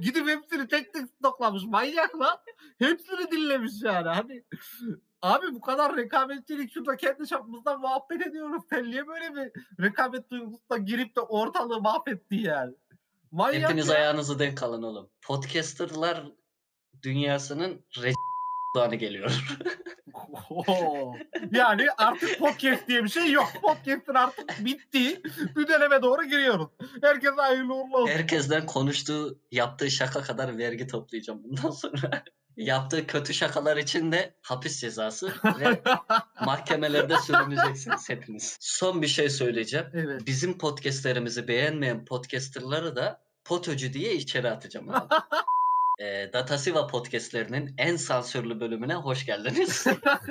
Gidip 0.00 0.28
hepsini 0.28 0.68
tek 0.72 0.94
tek 0.94 1.08
stoklamış. 1.08 1.64
Manyak 1.64 2.20
lan. 2.20 2.38
Hepsini 2.78 3.30
dinlemiş 3.30 3.72
yani. 3.82 4.08
Hani 4.08 4.44
Abi 5.22 5.54
bu 5.54 5.60
kadar 5.60 5.96
rekabetçilik 5.96 6.72
şurada 6.74 6.96
kendi 6.96 7.26
çapımızda 7.26 7.78
muhabbet 7.78 8.26
ediyoruz. 8.26 8.62
Sen 8.70 8.84
niye 8.84 9.06
böyle 9.06 9.34
bir 9.34 9.52
rekabet 9.84 10.30
duygusuna 10.30 10.78
girip 10.78 11.16
de 11.16 11.20
ortalığı 11.20 11.80
mahvettin 11.80 12.38
yani? 12.38 12.74
Manyak 13.30 13.70
Hepiniz 13.70 13.88
ya. 13.88 13.94
ayağınızı 13.94 14.38
denk 14.38 14.62
alın 14.62 14.82
oğlum. 14.82 15.10
Podcasterlar 15.22 16.24
dünyasının 17.02 17.84
re 18.02 18.12
anı 18.80 18.94
geliyor. 18.94 19.44
Yani 21.52 21.86
artık 21.98 22.38
podcast 22.38 22.88
diye 22.88 23.04
bir 23.04 23.08
şey 23.08 23.30
yok. 23.32 23.52
Podcast'ın 23.62 24.14
artık 24.14 24.64
bitti. 24.64 25.22
Bir 25.56 25.68
döneme 25.68 26.02
doğru 26.02 26.24
giriyoruz. 26.24 26.66
Herkese 27.02 27.34
hayırlı 27.36 27.74
uğurlu 27.74 27.96
olsun. 27.96 28.14
Herkesten 28.14 28.66
konuştuğu, 28.66 29.38
yaptığı 29.50 29.90
şaka 29.90 30.22
kadar 30.22 30.58
vergi 30.58 30.86
toplayacağım 30.86 31.44
bundan 31.44 31.70
sonra. 31.70 32.24
Yaptığı 32.56 33.06
kötü 33.06 33.34
şakalar 33.34 33.76
için 33.76 34.12
de 34.12 34.34
hapis 34.42 34.80
cezası 34.80 35.32
ve 35.60 35.82
mahkemelerde 36.46 37.16
sürüneceksiniz 37.16 38.08
hepiniz. 38.08 38.58
Son 38.60 39.02
bir 39.02 39.06
şey 39.06 39.30
söyleyeceğim. 39.30 39.86
evet. 39.94 40.26
Bizim 40.26 40.58
podcastlerimizi 40.58 41.48
beğenmeyen 41.48 42.04
podcasterları 42.04 42.96
da 42.96 43.22
potöcü 43.44 43.92
diye 43.92 44.14
içeri 44.14 44.50
atacağım 44.50 44.90
abi. 44.90 45.14
Ee, 46.00 46.32
Datasiva 46.32 46.86
podcastlerinin 46.86 47.74
en 47.78 47.96
sansürlü 47.96 48.60
bölümüne 48.60 48.94
hoş 48.94 49.26
geldiniz. 49.26 49.86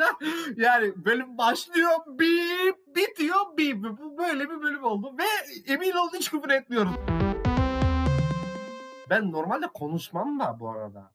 yani 0.56 0.94
bölüm 1.06 1.38
başlıyor 1.38 1.90
bip 2.08 2.96
bitiyor 2.96 3.58
bip. 3.58 3.84
Bu 3.84 4.18
böyle 4.18 4.44
bir 4.44 4.62
bölüm 4.62 4.84
oldu 4.84 5.16
ve 5.18 5.24
emin 5.74 5.92
olun 5.92 6.12
hiç 6.14 6.32
küfür 6.32 6.50
etmiyoruz. 6.50 6.92
Ben 9.10 9.32
normalde 9.32 9.68
konuşmam 9.68 10.40
da 10.40 10.60
bu 10.60 10.70
arada. 10.70 11.12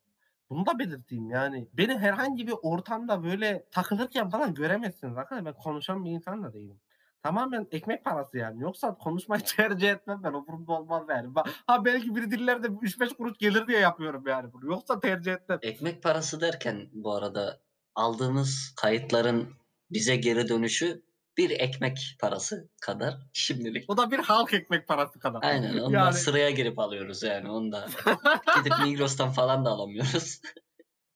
Bunu 0.51 0.67
da 0.67 0.79
belirteyim 0.79 1.31
yani. 1.31 1.69
Beni 1.73 1.99
herhangi 1.99 2.47
bir 2.47 2.55
ortamda 2.63 3.25
böyle 3.25 3.65
takılırken 3.71 4.31
falan 4.31 4.55
göremezsiniz 4.55 5.17
arkadaşlar. 5.17 5.45
Ben 5.45 5.63
konuşan 5.63 6.05
bir 6.05 6.11
insan 6.11 6.43
da 6.43 6.53
değilim. 6.53 6.81
Tamamen 7.27 7.67
ekmek 7.71 8.05
parası 8.05 8.39
yani. 8.39 8.63
Yoksa 8.63 8.95
konuşmayı 8.95 9.43
tercih 9.57 9.91
etmem 9.91 10.21
ben. 10.25 10.33
Umurumda 10.33 10.73
olmaz 10.73 11.03
yani. 11.09 11.29
Ha 11.67 11.85
belki 11.85 12.17
biri 12.17 12.31
diller 12.31 12.63
de 12.63 12.67
3-5 12.67 13.17
kuruş 13.17 13.39
gelir 13.39 13.67
diye 13.67 13.79
yapıyorum 13.79 14.25
yani 14.27 14.53
bunu. 14.53 14.67
Yoksa 14.67 15.01
tercih 15.01 15.33
etmem. 15.33 15.59
Ekmek 15.63 16.03
parası 16.03 16.41
derken 16.41 16.89
bu 16.93 17.15
arada 17.15 17.61
aldığımız 17.95 18.75
kayıtların 18.77 19.49
bize 19.91 20.17
geri 20.17 20.49
dönüşü 20.49 21.03
bir 21.37 21.51
ekmek 21.51 22.17
parası 22.21 22.69
kadar 22.81 23.15
şimdilik. 23.33 23.91
O 23.91 23.97
da 23.97 24.11
bir 24.11 24.19
halk 24.19 24.55
ekmek 24.55 24.89
parası 24.89 25.19
kadar. 25.19 25.43
Aynen 25.43 25.79
ondan 25.79 25.99
Yani- 25.99 26.15
sıraya 26.15 26.51
girip 26.51 26.79
alıyoruz 26.79 27.23
yani 27.23 27.51
onu 27.51 27.73
da. 27.73 27.89
Gidip 28.59 28.73
Migros'tan 28.85 29.33
falan 29.33 29.65
da 29.65 29.71
alamıyoruz. 29.71 30.41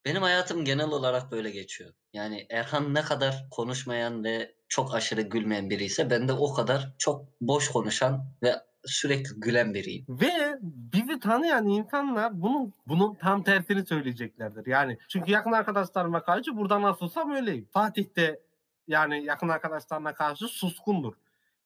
Benim 0.05 0.21
hayatım 0.21 0.65
genel 0.65 0.89
olarak 0.89 1.31
böyle 1.31 1.51
geçiyor. 1.51 1.93
Yani 2.13 2.47
Erhan 2.49 2.93
ne 2.93 3.01
kadar 3.01 3.45
konuşmayan 3.51 4.23
ve 4.23 4.55
çok 4.69 4.95
aşırı 4.95 5.21
gülmeyen 5.21 5.69
biri 5.69 5.83
ise 5.83 6.09
ben 6.09 6.27
de 6.27 6.33
o 6.33 6.53
kadar 6.53 6.93
çok 6.97 7.25
boş 7.41 7.69
konuşan 7.69 8.25
ve 8.43 8.55
sürekli 8.85 9.39
gülen 9.39 9.73
biriyim. 9.73 10.05
Ve 10.09 10.57
bizi 10.61 11.19
tanıyan 11.19 11.67
insanlar 11.67 12.41
bunun 12.41 12.73
bunun 12.87 13.15
tam 13.15 13.43
tersini 13.43 13.85
söyleyeceklerdir. 13.85 14.65
Yani 14.65 14.97
çünkü 15.09 15.31
yakın 15.31 15.51
arkadaşlarıma 15.51 16.23
karşı 16.23 16.57
burada 16.57 16.81
nasılsam 16.81 17.31
öyleyim. 17.31 17.67
Fatih 17.73 18.15
de 18.15 18.41
yani 18.87 19.25
yakın 19.25 19.49
arkadaşlarına 19.49 20.13
karşı 20.13 20.47
suskundur. 20.47 21.13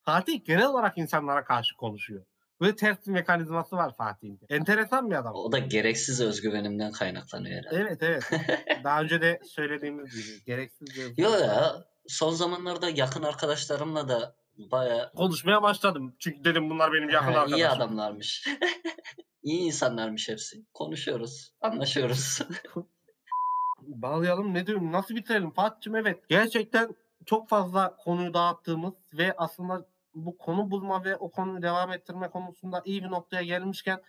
Fatih 0.04 0.46
genel 0.46 0.66
olarak 0.66 0.98
insanlara 0.98 1.44
karşı 1.44 1.76
konuşuyor. 1.78 2.26
Böyle 2.62 2.76
ters 2.76 3.08
bir 3.08 3.12
mekanizması 3.12 3.76
var 3.76 3.96
Fatih'in. 3.98 4.40
Enteresan 4.50 5.10
bir 5.10 5.16
adam. 5.16 5.36
O 5.36 5.52
da 5.52 5.60
gereksiz 5.60 6.22
özgüvenimden 6.22 6.92
kaynaklanıyor 6.92 7.64
herhalde. 7.64 7.82
Evet 7.82 8.04
evet. 8.04 8.24
Daha 8.84 9.02
önce 9.02 9.22
de 9.22 9.40
söylediğimiz 9.44 10.16
gibi 10.16 10.44
gereksiz 10.46 10.88
bir 10.88 11.24
Yo 11.24 11.30
ya 11.32 11.86
son 12.08 12.32
zamanlarda 12.32 12.90
yakın 12.90 13.24
arkadaşlarımla 13.24 14.08
da 14.08 14.36
baya 14.58 15.12
Konuşmaya 15.12 15.62
başladım. 15.62 16.16
Çünkü 16.20 16.44
dedim 16.44 16.70
bunlar 16.70 16.94
benim 16.94 17.10
yakın 17.10 17.28
arkadaşım. 17.28 17.58
iyi 17.58 17.68
adamlarmış. 17.68 18.48
iyi 19.44 19.62
insanlarmış 19.62 20.30
hepsi. 20.30 20.66
Konuşuyoruz, 20.74 21.54
anlaşıyoruz. 21.62 22.40
Bağlayalım 23.82 24.54
ne 24.54 24.68
diyorum 24.68 24.92
nasıl 24.92 25.16
bitirelim 25.16 25.52
Fatih'cim 25.52 25.96
evet 25.96 26.30
gerçekten 26.30 26.96
çok 27.26 27.50
fazla 27.50 27.96
konuyu 27.96 28.34
dağıttığımız 28.34 28.94
ve 29.14 29.34
aslında 29.38 29.86
bu 30.16 30.38
konu 30.38 30.72
bulma 30.72 31.04
ve 31.04 31.16
o 31.16 31.32
konuyu 31.32 31.62
devam 31.62 31.92
ettirme 31.92 32.30
konusunda 32.30 32.82
iyi 32.86 33.04
bir 33.04 33.10
noktaya 33.10 33.44
gelmişken 33.44 34.02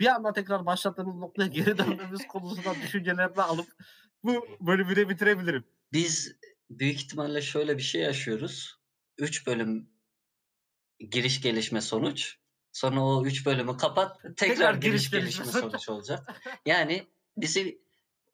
bir 0.00 0.06
anda 0.06 0.32
tekrar 0.32 0.66
başladığımız 0.66 1.16
noktaya 1.16 1.46
geri 1.46 1.78
dönmemiz 1.78 2.26
konusunda 2.28 2.74
düşüncelerini 2.74 3.42
alıp 3.42 3.66
bu 4.24 4.46
bölümü 4.60 4.96
de 4.96 5.08
bitirebilirim. 5.08 5.64
Biz 5.92 6.36
büyük 6.70 6.96
ihtimalle 6.96 7.42
şöyle 7.42 7.76
bir 7.76 7.82
şey 7.82 8.02
yaşıyoruz. 8.02 8.78
3 9.18 9.46
bölüm 9.46 9.90
giriş 11.10 11.40
gelişme 11.40 11.80
sonuç. 11.80 12.36
Sonra 12.72 13.04
o 13.04 13.26
3 13.26 13.46
bölümü 13.46 13.76
kapat. 13.76 14.22
Tekrar, 14.22 14.34
Tekrar 14.36 14.74
giriş, 14.74 15.10
giriş 15.10 15.10
gelişme 15.10 15.44
gelişme 15.44 15.60
sonuç 15.60 15.88
olacak. 15.88 16.42
Yani 16.66 17.06
bizi 17.36 17.82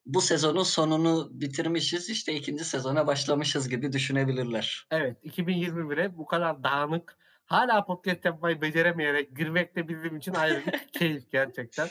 bu 0.09 0.21
sezonun 0.21 0.63
sonunu 0.63 1.29
bitirmişiz. 1.31 2.11
işte 2.11 2.35
ikinci 2.35 2.65
sezona 2.65 3.07
başlamışız 3.07 3.69
gibi 3.69 3.93
düşünebilirler. 3.93 4.87
Evet 4.91 5.25
2021'e 5.25 6.19
bu 6.19 6.27
kadar 6.27 6.65
dağınık 6.65 7.17
hala 7.47 7.85
podcast 7.85 8.25
yapmayı 8.25 8.61
beceremeyerek 8.61 9.37
girmek 9.37 9.77
de 9.77 9.89
bizim 9.89 10.17
için 10.17 10.35
ayrı 10.35 10.67
bir 10.67 10.79
keyif 10.93 11.31
gerçekten. 11.33 11.89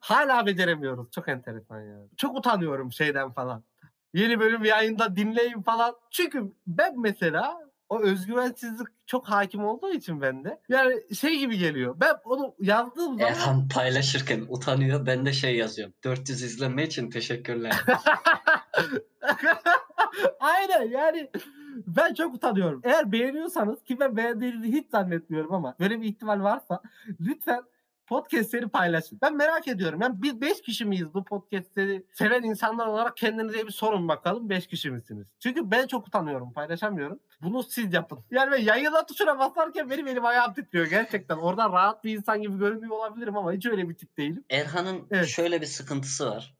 Hala 0.00 0.46
beceremiyoruz. 0.46 1.10
Çok 1.10 1.28
enteresan 1.28 1.80
yani. 1.80 2.08
Çok 2.16 2.38
utanıyorum 2.38 2.92
şeyden 2.92 3.32
falan. 3.32 3.64
Yeni 4.14 4.40
bölüm 4.40 4.64
yayında 4.64 5.16
dinleyin 5.16 5.62
falan. 5.62 5.94
Çünkü 6.10 6.52
ben 6.66 7.00
mesela 7.00 7.65
o 7.88 8.00
özgüvensizlik 8.00 8.88
çok 9.06 9.26
hakim 9.28 9.64
olduğu 9.64 9.92
için 9.92 10.20
bende. 10.20 10.60
Yani 10.68 11.14
şey 11.14 11.38
gibi 11.38 11.58
geliyor. 11.58 11.96
Ben 12.00 12.14
onu 12.24 12.54
yazdığım 12.58 13.18
zaman 13.18 13.32
Erhan 13.32 13.68
paylaşırken 13.68 14.46
utanıyor. 14.48 15.06
Ben 15.06 15.26
de 15.26 15.32
şey 15.32 15.56
yazıyorum. 15.56 15.94
400 16.04 16.42
izlenme 16.42 16.84
için 16.84 17.10
teşekkürler. 17.10 17.72
Aynen 20.40 20.82
yani 20.82 21.30
ben 21.86 22.14
çok 22.14 22.34
utanıyorum. 22.34 22.80
Eğer 22.84 23.12
beğeniyorsanız 23.12 23.84
ki 23.84 24.00
ben 24.00 24.16
beğendiğinizi 24.16 24.72
hiç 24.72 24.90
zannetmiyorum 24.90 25.54
ama 25.54 25.74
böyle 25.80 26.00
bir 26.00 26.06
ihtimal 26.06 26.42
varsa 26.42 26.82
lütfen 27.20 27.62
podcastleri 28.06 28.68
paylaşın. 28.68 29.18
Ben 29.22 29.36
merak 29.36 29.68
ediyorum. 29.68 30.00
Yani 30.02 30.22
biz 30.22 30.40
5 30.40 30.62
kişi 30.62 30.84
miyiz 30.84 31.14
bu 31.14 31.24
podcastleri 31.24 32.06
seven 32.12 32.42
insanlar 32.42 32.86
olarak 32.86 33.16
kendinize 33.16 33.66
bir 33.66 33.72
sorun 33.72 34.08
bakalım 34.08 34.48
5 34.48 34.66
kişi 34.66 34.90
misiniz? 34.90 35.28
Çünkü 35.40 35.70
ben 35.70 35.86
çok 35.86 36.06
utanıyorum 36.06 36.52
paylaşamıyorum. 36.52 37.20
Bunu 37.42 37.62
siz 37.62 37.92
yapın. 37.92 38.24
Yani 38.30 38.50
ben 38.52 38.58
yayınla 38.62 39.06
tuşuna 39.06 39.38
basarken 39.38 39.90
benim 39.90 40.06
elim 40.06 40.24
ayağım 40.24 40.54
titriyor 40.54 40.86
gerçekten. 40.86 41.36
Oradan 41.36 41.72
rahat 41.72 42.04
bir 42.04 42.16
insan 42.16 42.42
gibi 42.42 42.58
görünüyor 42.58 42.90
olabilirim 42.90 43.36
ama 43.36 43.52
hiç 43.52 43.66
öyle 43.66 43.88
bir 43.88 43.94
tip 43.94 44.16
değilim. 44.16 44.44
Erhan'ın 44.50 45.06
Evet. 45.10 45.28
şöyle 45.28 45.60
bir 45.60 45.66
sıkıntısı 45.66 46.26
var. 46.26 46.54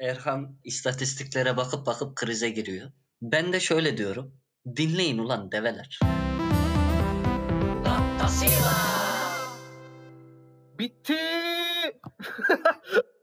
Erhan 0.00 0.56
istatistiklere 0.64 1.56
bakıp 1.56 1.86
bakıp 1.86 2.16
krize 2.16 2.50
giriyor. 2.50 2.90
Ben 3.22 3.52
de 3.52 3.60
şöyle 3.60 3.96
diyorum. 3.96 4.40
Dinleyin 4.76 5.18
ulan 5.18 5.52
develer. 5.52 5.98
Bitti. 10.78 11.18